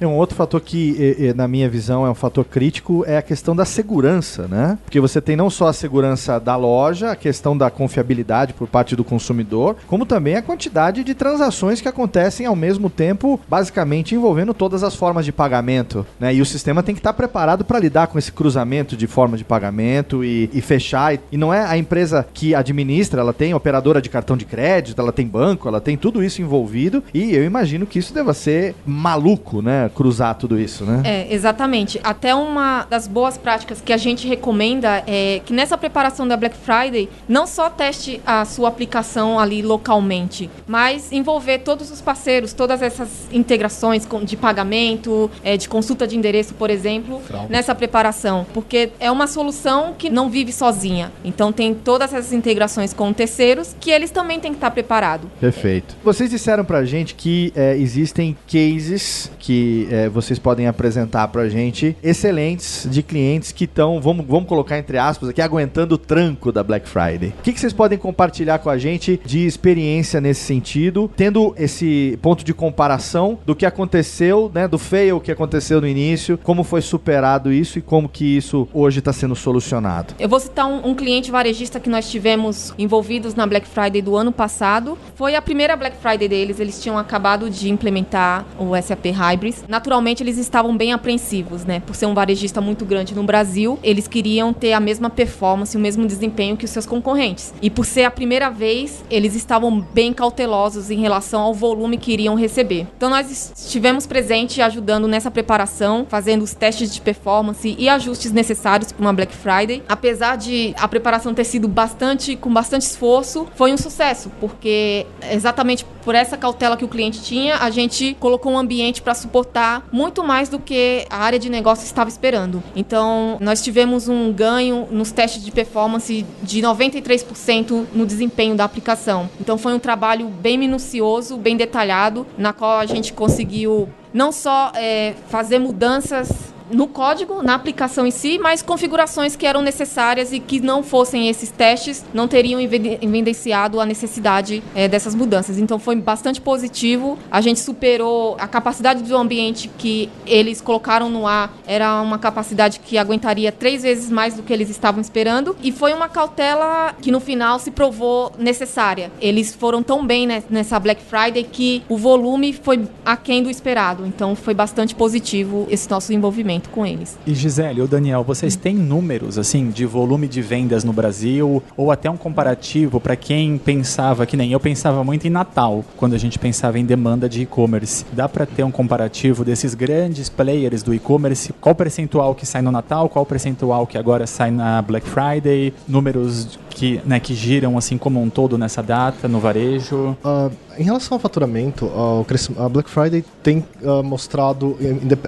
É 0.00 0.06
um 0.06 0.16
outro 0.16 0.36
fator 0.36 0.60
que, 0.60 1.32
na 1.36 1.46
minha 1.48 1.68
visão, 1.68 2.06
é 2.06 2.10
um 2.10 2.14
fator 2.14 2.44
crítico, 2.44 3.04
é 3.06 3.16
a 3.16 3.22
questão 3.22 3.54
da 3.54 3.64
segurança, 3.64 4.46
né? 4.48 4.78
Porque 4.84 5.00
você 5.00 5.20
tem 5.20 5.36
não 5.36 5.50
só 5.50 5.68
a 5.68 5.72
segurança 5.72 6.38
da 6.38 6.56
loja, 6.56 7.10
a 7.10 7.16
questão 7.16 7.56
da 7.56 7.70
confiabilidade 7.70 8.52
por 8.52 8.68
parte 8.68 8.96
do 8.96 9.04
consumidor, 9.04 9.76
como 9.86 10.06
também 10.06 10.36
a 10.36 10.42
quantidade 10.42 11.04
de 11.04 11.14
transações 11.14 11.80
que 11.80 11.88
acontecem 11.88 12.46
ao 12.46 12.56
mesmo 12.56 12.88
tempo, 12.88 13.40
basicamente 13.48 14.14
envolvendo 14.14 14.54
todas 14.54 14.82
as 14.82 14.94
formas 14.94 15.24
de 15.24 15.32
pagamento, 15.32 16.06
né? 16.18 16.34
E 16.34 16.40
o 16.40 16.46
sistema 16.46 16.82
tem 16.82 16.94
que 16.94 17.00
estar 17.00 17.12
preparado 17.12 17.64
para 17.64 17.78
lidar 17.78 18.06
com 18.06 18.18
esse 18.18 18.32
cruzamento 18.32 18.96
de 18.96 19.06
forma 19.06 19.36
de 19.36 19.44
pagamento 19.44 20.24
e, 20.24 20.50
e 20.52 20.60
fechar. 20.60 21.18
E 21.30 21.36
não 21.36 21.52
é 21.52 21.64
a 21.64 21.76
empresa 21.76 22.26
que 22.32 22.54
administra, 22.54 23.20
ela 23.20 23.32
tem 23.32 23.54
operadora 23.54 24.00
de 24.00 24.08
cartão 24.08 24.36
de 24.36 24.44
crédito, 24.44 25.00
ela 25.00 25.12
tem 25.12 25.26
banco, 25.26 25.68
ela 25.68 25.80
tem 25.80 25.96
tudo 25.96 26.22
isso 26.22 26.42
envolvido. 26.42 27.02
E 27.12 27.34
eu 27.34 27.44
imagino 27.44 27.86
que 27.86 27.98
isso 27.98 28.14
deva 28.14 28.34
ser 28.34 28.74
maluco, 28.86 29.31
né? 29.62 29.90
Cruzar 29.94 30.34
tudo 30.34 30.58
isso, 30.58 30.84
né? 30.84 31.02
É, 31.04 31.32
exatamente. 31.32 32.00
Até 32.02 32.34
uma 32.34 32.84
das 32.88 33.06
boas 33.06 33.36
práticas 33.36 33.80
que 33.80 33.92
a 33.92 33.96
gente 33.96 34.26
recomenda 34.26 35.02
é 35.06 35.40
que 35.44 35.52
nessa 35.52 35.76
preparação 35.76 36.26
da 36.26 36.36
Black 36.36 36.56
Friday, 36.56 37.08
não 37.28 37.46
só 37.46 37.70
teste 37.70 38.20
a 38.26 38.44
sua 38.44 38.68
aplicação 38.68 39.38
ali 39.38 39.62
localmente, 39.62 40.50
mas 40.66 41.12
envolver 41.12 41.58
todos 41.58 41.90
os 41.90 42.00
parceiros, 42.00 42.52
todas 42.52 42.82
essas 42.82 43.28
integrações 43.32 44.06
de 44.24 44.36
pagamento, 44.36 45.30
é, 45.42 45.56
de 45.56 45.68
consulta 45.68 46.06
de 46.06 46.16
endereço, 46.16 46.54
por 46.54 46.70
exemplo, 46.70 47.20
nessa 47.48 47.74
preparação. 47.74 48.46
Porque 48.52 48.90
é 48.98 49.10
uma 49.10 49.26
solução 49.26 49.94
que 49.96 50.10
não 50.10 50.28
vive 50.28 50.52
sozinha. 50.52 51.12
Então 51.24 51.52
tem 51.52 51.74
todas 51.74 52.12
essas 52.12 52.32
integrações 52.32 52.92
com 52.92 53.12
terceiros 53.12 53.76
que 53.80 53.90
eles 53.90 54.10
também 54.10 54.40
têm 54.40 54.52
que 54.52 54.58
estar 54.58 54.70
preparados. 54.70 55.28
Perfeito. 55.40 55.96
Vocês 56.02 56.30
disseram 56.30 56.64
pra 56.64 56.84
gente 56.84 57.14
que 57.14 57.52
é, 57.54 57.76
existem 57.76 58.36
cases 58.46 59.21
que 59.38 59.88
é, 59.90 60.08
vocês 60.08 60.38
podem 60.38 60.66
apresentar 60.66 61.28
pra 61.28 61.48
gente 61.48 61.96
excelentes 62.02 62.86
de 62.90 63.02
clientes 63.02 63.52
que 63.52 63.64
estão, 63.64 64.00
vamos, 64.00 64.26
vamos 64.26 64.48
colocar 64.48 64.78
entre 64.78 64.98
aspas 64.98 65.28
aqui, 65.28 65.40
aguentando 65.40 65.94
o 65.94 65.98
tranco 65.98 66.52
da 66.52 66.62
Black 66.62 66.88
Friday. 66.88 67.34
O 67.38 67.42
que, 67.42 67.52
que 67.52 67.60
vocês 67.60 67.72
podem 67.72 67.98
compartilhar 67.98 68.58
com 68.58 68.70
a 68.70 68.78
gente 68.78 69.20
de 69.24 69.46
experiência 69.46 70.20
nesse 70.20 70.40
sentido, 70.40 71.10
tendo 71.16 71.54
esse 71.56 72.18
ponto 72.22 72.44
de 72.44 72.54
comparação 72.54 73.38
do 73.44 73.54
que 73.54 73.66
aconteceu, 73.66 74.50
né, 74.54 74.66
do 74.66 74.78
fail 74.78 75.20
que 75.20 75.30
aconteceu 75.30 75.80
no 75.80 75.86
início, 75.86 76.38
como 76.42 76.64
foi 76.64 76.80
superado 76.80 77.52
isso 77.52 77.78
e 77.78 77.82
como 77.82 78.08
que 78.08 78.36
isso 78.36 78.68
hoje 78.72 78.98
está 78.98 79.12
sendo 79.12 79.34
solucionado? 79.34 80.14
Eu 80.18 80.28
vou 80.28 80.40
citar 80.40 80.66
um, 80.66 80.90
um 80.90 80.94
cliente 80.94 81.30
varejista 81.30 81.80
que 81.80 81.88
nós 81.88 82.10
tivemos 82.10 82.74
envolvidos 82.78 83.34
na 83.34 83.46
Black 83.46 83.66
Friday 83.66 84.02
do 84.02 84.16
ano 84.16 84.32
passado. 84.32 84.98
Foi 85.14 85.34
a 85.34 85.42
primeira 85.42 85.76
Black 85.76 85.96
Friday 85.96 86.28
deles. 86.28 86.60
Eles 86.60 86.80
tinham 86.80 86.98
acabado 86.98 87.48
de 87.50 87.70
implementar 87.70 88.44
o 88.58 88.80
SAP 88.80 89.06
Hybris. 89.12 89.64
Naturalmente, 89.68 90.22
eles 90.22 90.38
estavam 90.38 90.76
bem 90.76 90.92
apreensivos, 90.92 91.64
né? 91.64 91.80
Por 91.80 91.94
ser 91.94 92.06
um 92.06 92.14
varejista 92.14 92.60
muito 92.60 92.84
grande 92.84 93.14
no 93.14 93.22
Brasil, 93.22 93.78
eles 93.82 94.08
queriam 94.08 94.52
ter 94.52 94.72
a 94.72 94.80
mesma 94.80 95.08
performance, 95.08 95.76
o 95.76 95.80
mesmo 95.80 96.06
desempenho 96.06 96.56
que 96.56 96.64
os 96.64 96.70
seus 96.70 96.86
concorrentes. 96.86 97.52
E 97.62 97.70
por 97.70 97.84
ser 97.84 98.04
a 98.04 98.10
primeira 98.10 98.50
vez, 98.50 99.04
eles 99.10 99.34
estavam 99.34 99.80
bem 99.80 100.12
cautelosos 100.12 100.90
em 100.90 101.00
relação 101.00 101.42
ao 101.42 101.54
volume 101.54 101.96
que 101.96 102.12
iriam 102.12 102.34
receber. 102.34 102.86
Então, 102.96 103.10
nós 103.10 103.52
estivemos 103.56 104.06
presentes 104.06 104.58
ajudando 104.58 105.06
nessa 105.06 105.30
preparação, 105.30 106.06
fazendo 106.08 106.42
os 106.42 106.54
testes 106.54 106.92
de 106.92 107.00
performance 107.00 107.76
e 107.78 107.88
ajustes 107.88 108.32
necessários 108.32 108.92
para 108.92 109.00
uma 109.00 109.12
Black 109.12 109.34
Friday. 109.34 109.82
Apesar 109.88 110.36
de 110.36 110.74
a 110.78 110.88
preparação 110.88 111.34
ter 111.34 111.44
sido 111.44 111.68
bastante 111.68 112.36
com 112.36 112.52
bastante 112.52 112.82
esforço, 112.82 113.46
foi 113.54 113.72
um 113.72 113.76
sucesso, 113.76 114.30
porque 114.40 115.06
exatamente 115.30 115.84
por 116.04 116.14
essa 116.14 116.36
cautela 116.36 116.76
que 116.76 116.84
o 116.84 116.88
cliente 116.88 117.22
tinha, 117.22 117.56
a 117.56 117.70
gente 117.70 118.16
colocou 118.18 118.52
um 118.52 118.58
ambiente 118.58 119.01
para 119.02 119.14
suportar 119.14 119.86
muito 119.92 120.22
mais 120.22 120.48
do 120.48 120.58
que 120.58 121.06
a 121.10 121.18
área 121.18 121.38
de 121.38 121.50
negócio 121.50 121.84
estava 121.84 122.08
esperando. 122.08 122.62
Então, 122.74 123.36
nós 123.40 123.62
tivemos 123.62 124.08
um 124.08 124.32
ganho 124.32 124.88
nos 124.90 125.12
testes 125.12 125.44
de 125.44 125.50
performance 125.50 126.24
de 126.42 126.62
93% 126.62 127.86
no 127.92 128.06
desempenho 128.06 128.54
da 128.54 128.64
aplicação. 128.64 129.28
Então, 129.40 129.58
foi 129.58 129.74
um 129.74 129.78
trabalho 129.78 130.26
bem 130.28 130.56
minucioso, 130.56 131.36
bem 131.36 131.56
detalhado, 131.56 132.26
na 132.38 132.52
qual 132.52 132.78
a 132.78 132.86
gente 132.86 133.12
conseguiu 133.12 133.88
não 134.12 134.30
só 134.30 134.72
eh, 134.74 135.14
fazer 135.28 135.58
mudanças 135.58 136.51
no 136.70 136.86
código, 136.86 137.42
na 137.42 137.54
aplicação 137.54 138.06
em 138.06 138.10
si, 138.10 138.38
mas 138.38 138.62
configurações 138.62 139.36
que 139.36 139.46
eram 139.46 139.62
necessárias 139.62 140.32
e 140.32 140.38
que 140.38 140.60
não 140.60 140.82
fossem 140.82 141.28
esses 141.28 141.50
testes, 141.50 142.04
não 142.12 142.28
teriam 142.28 142.60
eviden- 142.60 142.98
evidenciado 143.00 143.80
a 143.80 143.86
necessidade 143.86 144.62
eh, 144.74 144.88
dessas 144.88 145.14
mudanças. 145.14 145.58
Então 145.58 145.78
foi 145.78 145.96
bastante 145.96 146.40
positivo. 146.40 147.18
A 147.30 147.40
gente 147.40 147.60
superou 147.60 148.36
a 148.38 148.46
capacidade 148.46 149.02
do 149.02 149.16
ambiente 149.16 149.70
que 149.78 150.08
eles 150.26 150.60
colocaram 150.60 151.08
no 151.08 151.26
ar, 151.26 151.52
era 151.66 152.00
uma 152.00 152.18
capacidade 152.18 152.80
que 152.80 152.98
aguentaria 152.98 153.50
três 153.50 153.82
vezes 153.82 154.10
mais 154.10 154.34
do 154.34 154.42
que 154.42 154.52
eles 154.52 154.70
estavam 154.70 155.00
esperando. 155.00 155.56
E 155.62 155.72
foi 155.72 155.92
uma 155.92 156.08
cautela 156.08 156.94
que 157.00 157.10
no 157.10 157.20
final 157.20 157.58
se 157.58 157.70
provou 157.70 158.32
necessária. 158.38 159.10
Eles 159.20 159.54
foram 159.54 159.82
tão 159.82 160.06
bem 160.06 160.26
nessa 160.48 160.78
Black 160.78 161.02
Friday 161.02 161.44
que 161.44 161.82
o 161.88 161.96
volume 161.96 162.52
foi 162.52 162.88
aquém 163.04 163.42
do 163.42 163.50
esperado. 163.50 164.06
Então 164.06 164.36
foi 164.36 164.54
bastante 164.54 164.94
positivo 164.94 165.66
esse 165.70 165.90
nosso 165.90 166.12
envolvimento 166.12 166.51
com 166.60 166.86
eles. 166.86 167.18
E 167.26 167.34
Gisele, 167.34 167.80
ou 167.80 167.88
Daniel, 167.88 168.22
vocês 168.22 168.56
têm 168.56 168.74
números 168.74 169.38
assim 169.38 169.70
de 169.70 169.84
volume 169.84 170.28
de 170.28 170.42
vendas 170.42 170.84
no 170.84 170.92
Brasil 170.92 171.62
ou 171.76 171.90
até 171.90 172.10
um 172.10 172.16
comparativo 172.16 173.00
para 173.00 173.16
quem 173.16 173.58
pensava 173.58 174.26
que 174.26 174.36
nem 174.36 174.52
eu 174.52 174.60
pensava 174.60 175.02
muito 175.04 175.26
em 175.26 175.30
Natal 175.30 175.84
quando 175.96 176.14
a 176.14 176.18
gente 176.18 176.38
pensava 176.38 176.78
em 176.78 176.84
demanda 176.84 177.28
de 177.28 177.42
e-commerce. 177.42 178.04
Dá 178.12 178.28
para 178.28 178.46
ter 178.46 178.62
um 178.62 178.70
comparativo 178.70 179.44
desses 179.44 179.74
grandes 179.74 180.28
players 180.28 180.82
do 180.82 180.94
e-commerce? 180.94 181.52
Qual 181.60 181.72
o 181.72 181.76
percentual 181.76 182.34
que 182.34 182.46
sai 182.46 182.62
no 182.62 182.70
Natal? 182.70 183.08
Qual 183.08 183.22
o 183.22 183.26
percentual 183.26 183.86
que 183.86 183.98
agora 183.98 184.26
sai 184.26 184.50
na 184.50 184.82
Black 184.82 185.08
Friday? 185.08 185.72
Números 185.88 186.58
que, 186.72 187.00
né, 187.04 187.20
que 187.20 187.34
giram 187.34 187.78
assim 187.78 187.98
como 187.98 188.20
um 188.20 188.28
todo 188.28 188.58
nessa 188.58 188.82
data 188.82 189.28
no 189.28 189.38
varejo? 189.38 190.16
Uh, 190.24 190.50
em 190.78 190.84
relação 190.84 191.16
ao 191.16 191.20
faturamento, 191.20 191.86
uh, 191.86 192.26
a 192.58 192.68
Black 192.68 192.90
Friday 192.90 193.24
tem 193.42 193.64
uh, 193.82 194.02
mostrado, 194.02 194.76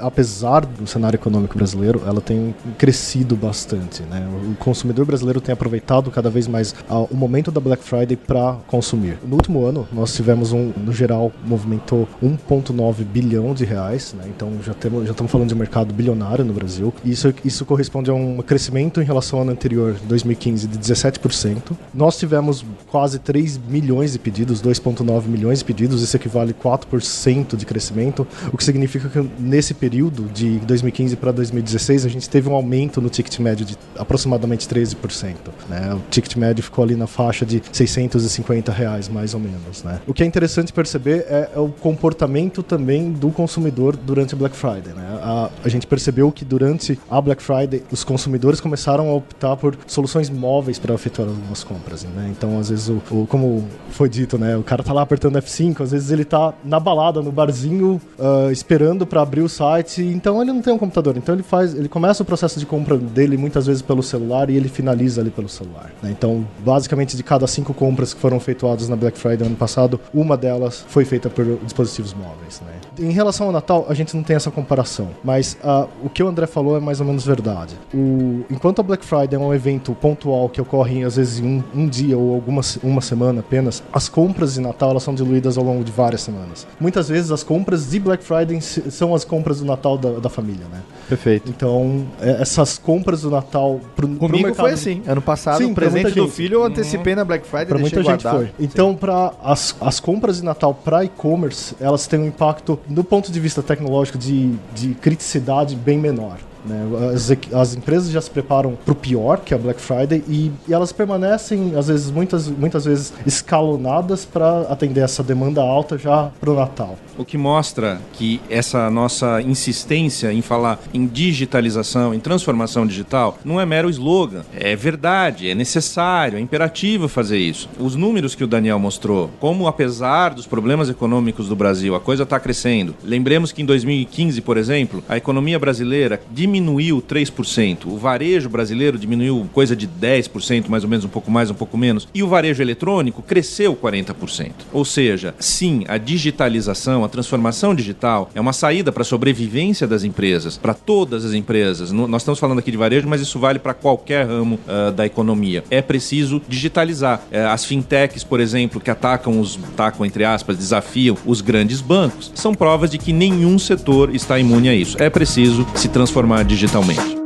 apesar 0.00 0.64
do 0.64 0.86
cenário 0.86 1.13
econômico 1.14 1.56
brasileiro, 1.56 2.02
ela 2.06 2.20
tem 2.20 2.54
crescido 2.78 3.36
bastante. 3.36 4.02
Né? 4.02 4.26
O 4.50 4.54
consumidor 4.56 5.04
brasileiro 5.04 5.40
tem 5.40 5.52
aproveitado 5.52 6.10
cada 6.10 6.30
vez 6.30 6.46
mais 6.46 6.74
o 6.88 7.14
momento 7.14 7.50
da 7.50 7.60
Black 7.60 7.82
Friday 7.82 8.16
para 8.16 8.56
consumir. 8.66 9.18
No 9.26 9.36
último 9.36 9.64
ano, 9.64 9.86
nós 9.92 10.14
tivemos 10.14 10.52
um, 10.52 10.72
no 10.76 10.92
geral, 10.92 11.32
movimentou 11.44 12.08
1,9 12.22 13.04
bilhão 13.04 13.54
de 13.54 13.64
reais. 13.64 14.14
Né? 14.16 14.24
Então 14.28 14.52
já, 14.62 14.74
temos, 14.74 15.04
já 15.04 15.12
estamos 15.12 15.30
falando 15.30 15.48
de 15.48 15.54
um 15.54 15.58
mercado 15.58 15.92
bilionário 15.92 16.44
no 16.44 16.52
Brasil. 16.52 16.92
Isso, 17.04 17.32
isso 17.44 17.64
corresponde 17.64 18.10
a 18.10 18.14
um 18.14 18.38
crescimento 18.42 19.00
em 19.00 19.04
relação 19.04 19.38
ao 19.38 19.42
ano 19.44 19.52
anterior, 19.52 19.96
2015, 20.04 20.66
de 20.66 20.78
17%. 20.78 21.76
Nós 21.92 22.18
tivemos 22.18 22.64
quase 22.88 23.18
3 23.18 23.58
milhões 23.68 24.12
de 24.12 24.18
pedidos, 24.18 24.62
2,9 24.62 25.26
milhões 25.26 25.58
de 25.60 25.64
pedidos, 25.64 26.02
isso 26.02 26.16
equivale 26.16 26.54
a 26.58 26.62
4% 26.62 27.56
de 27.56 27.66
crescimento, 27.66 28.26
o 28.52 28.56
que 28.56 28.64
significa 28.64 29.08
que 29.08 29.20
nesse 29.38 29.74
período 29.74 30.24
de 30.32 30.58
2015 30.60 31.03
para 31.16 31.32
2016 31.32 32.06
a 32.06 32.08
gente 32.08 32.28
teve 32.28 32.48
um 32.48 32.54
aumento 32.54 33.00
no 33.00 33.08
ticket 33.08 33.38
médio 33.38 33.66
de 33.66 33.76
aproximadamente 33.98 34.68
13%. 34.68 35.34
Né? 35.68 35.94
O 35.94 36.00
ticket 36.10 36.36
médio 36.36 36.62
ficou 36.62 36.84
ali 36.84 36.94
na 36.96 37.06
faixa 37.06 37.44
de 37.44 37.62
650 37.72 38.72
reais, 38.72 39.08
mais 39.08 39.34
ou 39.34 39.40
menos. 39.40 39.82
Né? 39.82 40.00
O 40.06 40.14
que 40.14 40.22
é 40.22 40.26
interessante 40.26 40.72
perceber 40.72 41.26
é, 41.28 41.50
é 41.54 41.58
o 41.58 41.68
comportamento 41.68 42.62
também 42.62 43.12
do 43.12 43.30
consumidor 43.30 43.96
durante 43.96 44.34
Black 44.34 44.56
Friday. 44.56 44.94
Né? 44.94 45.18
A, 45.22 45.50
a 45.64 45.68
gente 45.68 45.86
percebeu 45.86 46.30
que 46.32 46.44
durante 46.44 46.98
a 47.10 47.20
Black 47.20 47.42
Friday 47.42 47.82
os 47.90 48.04
consumidores 48.04 48.60
começaram 48.60 49.08
a 49.08 49.14
optar 49.14 49.56
por 49.56 49.76
soluções 49.86 50.30
móveis 50.30 50.78
para 50.78 50.94
efetuar 50.94 51.28
algumas 51.28 51.62
compras. 51.62 52.04
Né? 52.04 52.32
Então, 52.36 52.58
às 52.58 52.70
vezes, 52.70 52.88
o, 52.88 53.02
o, 53.10 53.26
como 53.26 53.64
foi 53.90 54.08
dito, 54.08 54.38
né, 54.38 54.56
o 54.56 54.62
cara 54.62 54.82
tá 54.82 54.92
lá 54.92 55.02
apertando 55.02 55.38
F5, 55.38 55.82
às 55.82 55.92
vezes 55.92 56.10
ele 56.10 56.24
tá 56.24 56.54
na 56.64 56.80
balada, 56.80 57.20
no 57.22 57.32
barzinho, 57.32 58.00
uh, 58.18 58.50
esperando 58.50 59.06
para 59.06 59.22
abrir 59.22 59.42
o 59.42 59.48
site, 59.48 60.02
então 60.02 60.40
ele 60.42 60.52
não 60.52 60.60
tem 60.60 60.72
um. 60.72 60.78
Então 61.16 61.34
ele 61.34 61.42
faz, 61.42 61.74
ele 61.74 61.88
começa 61.88 62.22
o 62.22 62.26
processo 62.26 62.58
de 62.58 62.66
compra 62.66 62.96
dele 62.96 63.36
muitas 63.36 63.66
vezes 63.66 63.82
pelo 63.82 64.02
celular 64.02 64.50
e 64.50 64.56
ele 64.56 64.68
finaliza 64.68 65.20
ali 65.20 65.30
pelo 65.30 65.48
celular. 65.48 65.92
Né? 66.02 66.10
Então, 66.10 66.46
basicamente, 66.60 67.16
de 67.16 67.22
cada 67.22 67.46
cinco 67.46 67.72
compras 67.72 68.14
que 68.14 68.20
foram 68.20 68.36
efetuadas 68.36 68.88
na 68.88 68.96
Black 68.96 69.18
Friday 69.18 69.46
ano 69.46 69.56
passado, 69.56 70.00
uma 70.12 70.36
delas 70.36 70.84
foi 70.88 71.04
feita 71.04 71.30
por 71.30 71.44
dispositivos 71.64 72.14
móveis. 72.14 72.60
Né? 72.60 72.72
Em 72.98 73.10
relação 73.10 73.46
ao 73.46 73.52
Natal, 73.52 73.86
a 73.88 73.94
gente 73.94 74.14
não 74.16 74.22
tem 74.22 74.36
essa 74.36 74.50
comparação, 74.50 75.10
mas 75.22 75.56
uh, 75.62 75.88
o 76.02 76.08
que 76.08 76.22
o 76.22 76.28
André 76.28 76.46
falou 76.46 76.76
é 76.76 76.80
mais 76.80 77.00
ou 77.00 77.06
menos 77.06 77.24
verdade. 77.24 77.76
O, 77.92 78.44
enquanto 78.50 78.80
a 78.80 78.82
Black 78.82 79.04
Friday 79.04 79.34
é 79.34 79.38
um 79.38 79.52
evento 79.52 79.94
pontual 79.94 80.48
que 80.48 80.60
ocorre 80.60 81.04
às 81.04 81.16
vezes 81.16 81.40
em 81.40 81.46
um, 81.46 81.64
um 81.74 81.88
dia 81.88 82.16
ou 82.16 82.34
algumas, 82.34 82.76
uma 82.82 83.00
semana 83.00 83.40
apenas, 83.40 83.82
as 83.92 84.08
compras 84.08 84.54
de 84.54 84.60
Natal 84.60 84.90
elas 84.90 85.02
são 85.02 85.14
diluídas 85.14 85.58
ao 85.58 85.64
longo 85.64 85.84
de 85.84 85.92
várias 85.92 86.20
semanas. 86.20 86.66
Muitas 86.80 87.08
vezes 87.08 87.30
as 87.30 87.42
compras 87.42 87.90
de 87.90 87.98
Black 87.98 88.24
Friday 88.24 88.60
são 88.60 89.14
as 89.14 89.24
compras 89.24 89.60
do 89.60 89.64
Natal 89.64 89.98
da, 89.98 90.20
da 90.20 90.28
família, 90.28 90.66
né? 90.70 90.80
Perfeito. 91.08 91.50
Então, 91.50 92.06
é, 92.20 92.42
essas 92.42 92.78
compras 92.78 93.22
do 93.22 93.30
Natal 93.30 93.80
pro, 93.94 94.06
Comigo 94.06 94.26
pro 94.26 94.36
mercado... 94.36 94.56
foi 94.56 94.72
assim. 94.72 95.02
Ano 95.06 95.20
passado, 95.20 95.58
Sim, 95.58 95.72
o 95.72 95.74
presente 95.74 96.12
do 96.12 96.28
filho 96.28 96.54
eu 96.54 96.64
antecipei 96.64 97.12
uhum. 97.12 97.18
na 97.18 97.24
Black 97.24 97.46
Friday 97.46 97.66
Para 97.66 97.78
muita 97.78 98.02
gente 98.02 98.22
foi. 98.22 98.50
Então, 98.58 98.94
para 98.94 99.32
as, 99.42 99.76
as 99.80 100.00
compras 100.00 100.38
de 100.38 100.44
Natal 100.44 100.74
para 100.74 101.04
e-commerce, 101.04 101.74
elas 101.80 102.06
têm 102.06 102.20
um 102.20 102.26
impacto, 102.26 102.78
do 102.86 103.02
ponto 103.02 103.30
de 103.30 103.40
vista 103.40 103.62
tecnológico, 103.62 104.18
de, 104.18 104.54
de 104.74 104.94
criticidade 104.94 105.74
bem 105.76 105.98
menor. 105.98 106.38
Né? 106.64 106.82
As, 107.14 107.30
as, 107.52 107.76
empresas 107.76 108.10
já 108.10 108.20
se 108.20 108.30
preparam 108.30 108.76
para 108.84 108.92
o 108.92 108.94
pior, 108.94 109.40
que 109.40 109.52
é 109.52 109.56
a 109.56 109.60
Black 109.60 109.80
Friday, 109.80 110.24
e, 110.26 110.50
e, 110.66 110.72
elas 110.72 110.92
permanecem, 110.92 111.74
às 111.76 111.88
vezes, 111.88 112.10
muitas, 112.10 112.48
muitas 112.48 112.84
vezes 112.84 113.12
escalonadas 113.26 114.24
para 114.24 114.62
atender 114.62 115.00
essa 115.00 115.22
demanda 115.22 115.60
alta 115.60 115.98
já 115.98 116.30
para 116.40 116.50
o 116.50 116.54
Natal. 116.54 116.96
O 117.18 117.24
que 117.24 117.36
mostra 117.36 118.00
que 118.14 118.40
essa 118.48 118.90
nossa 118.90 119.40
insistência 119.42 120.32
em 120.32 120.42
falar 120.42 120.80
em 120.92 121.06
digitalização, 121.06 122.14
em 122.14 122.20
transformação 122.20 122.86
digital, 122.86 123.38
não 123.44 123.60
é 123.60 123.66
mero 123.66 123.90
slogan. 123.90 124.42
É 124.54 124.74
verdade, 124.74 125.48
é 125.48 125.54
necessário, 125.54 126.38
é 126.38 126.40
imperativo 126.40 127.08
fazer 127.08 127.38
isso. 127.38 127.68
Os 127.78 127.94
números 127.94 128.34
que 128.34 128.42
o 128.42 128.48
Daniel 128.48 128.78
mostrou, 128.78 129.30
como 129.38 129.68
apesar 129.68 130.30
dos 130.30 130.46
problemas 130.46 130.88
econômicos 130.88 131.48
do 131.48 131.56
Brasil, 131.56 131.94
a 131.94 132.00
coisa 132.00 132.22
está 132.22 132.40
crescendo. 132.40 132.94
Lembremos 133.04 133.52
que 133.52 133.62
em 133.62 133.66
2015, 133.66 134.40
por 134.40 134.56
exemplo, 134.56 135.04
a 135.08 135.16
economia 135.16 135.58
brasileira 135.58 136.20
diminuiu 136.32 136.53
3%. 136.60 137.86
O 137.86 137.96
varejo 137.96 138.48
brasileiro 138.48 138.98
diminuiu 138.98 139.48
coisa 139.52 139.74
de 139.74 139.88
10%, 139.88 140.68
mais 140.68 140.84
ou 140.84 140.90
menos, 140.90 141.04
um 141.04 141.08
pouco 141.08 141.30
mais, 141.30 141.50
um 141.50 141.54
pouco 141.54 141.76
menos. 141.76 142.08
E 142.14 142.22
o 142.22 142.28
varejo 142.28 142.62
eletrônico 142.62 143.22
cresceu 143.22 143.74
40%. 143.74 144.50
Ou 144.72 144.84
seja, 144.84 145.34
sim, 145.38 145.84
a 145.88 145.98
digitalização 145.98 147.04
a 147.04 147.08
transformação 147.08 147.74
digital 147.74 148.30
é 148.34 148.40
uma 148.40 148.52
saída 148.52 148.92
para 148.92 149.02
a 149.02 149.04
sobrevivência 149.04 149.86
das 149.86 150.04
empresas, 150.04 150.56
para 150.56 150.74
todas 150.74 151.24
as 151.24 151.32
empresas. 151.32 151.90
nós 151.90 152.22
estamos 152.22 152.38
falando 152.38 152.58
aqui 152.58 152.70
de 152.70 152.76
varejo, 152.76 153.08
mas 153.08 153.20
isso 153.20 153.38
vale 153.38 153.58
para 153.58 153.74
qualquer 153.74 154.26
ramo 154.26 154.58
uh, 154.66 154.92
da 154.92 155.06
economia. 155.06 155.64
É 155.70 155.80
preciso 155.80 156.40
digitalizar. 156.48 157.22
Uh, 157.32 157.48
as 157.48 157.64
fintechs, 157.64 158.24
por 158.24 158.40
exemplo, 158.40 158.80
que 158.80 158.90
atacam 158.90 159.40
os, 159.40 159.58
atacam 159.72 160.04
entre 160.04 160.24
aspas, 160.24 160.56
desafiam 160.56 161.16
os 161.24 161.40
grandes 161.40 161.80
bancos, 161.80 162.30
são 162.34 162.54
provas 162.54 162.90
de 162.90 162.98
que 162.98 163.12
nenhum 163.12 163.58
setor 163.58 164.14
está 164.14 164.38
imune 164.38 164.68
a 164.68 164.74
isso. 164.74 164.96
É 165.00 165.10
preciso 165.10 165.66
se 165.74 165.88
transformar 165.88 166.43
digitalmente. 166.44 167.23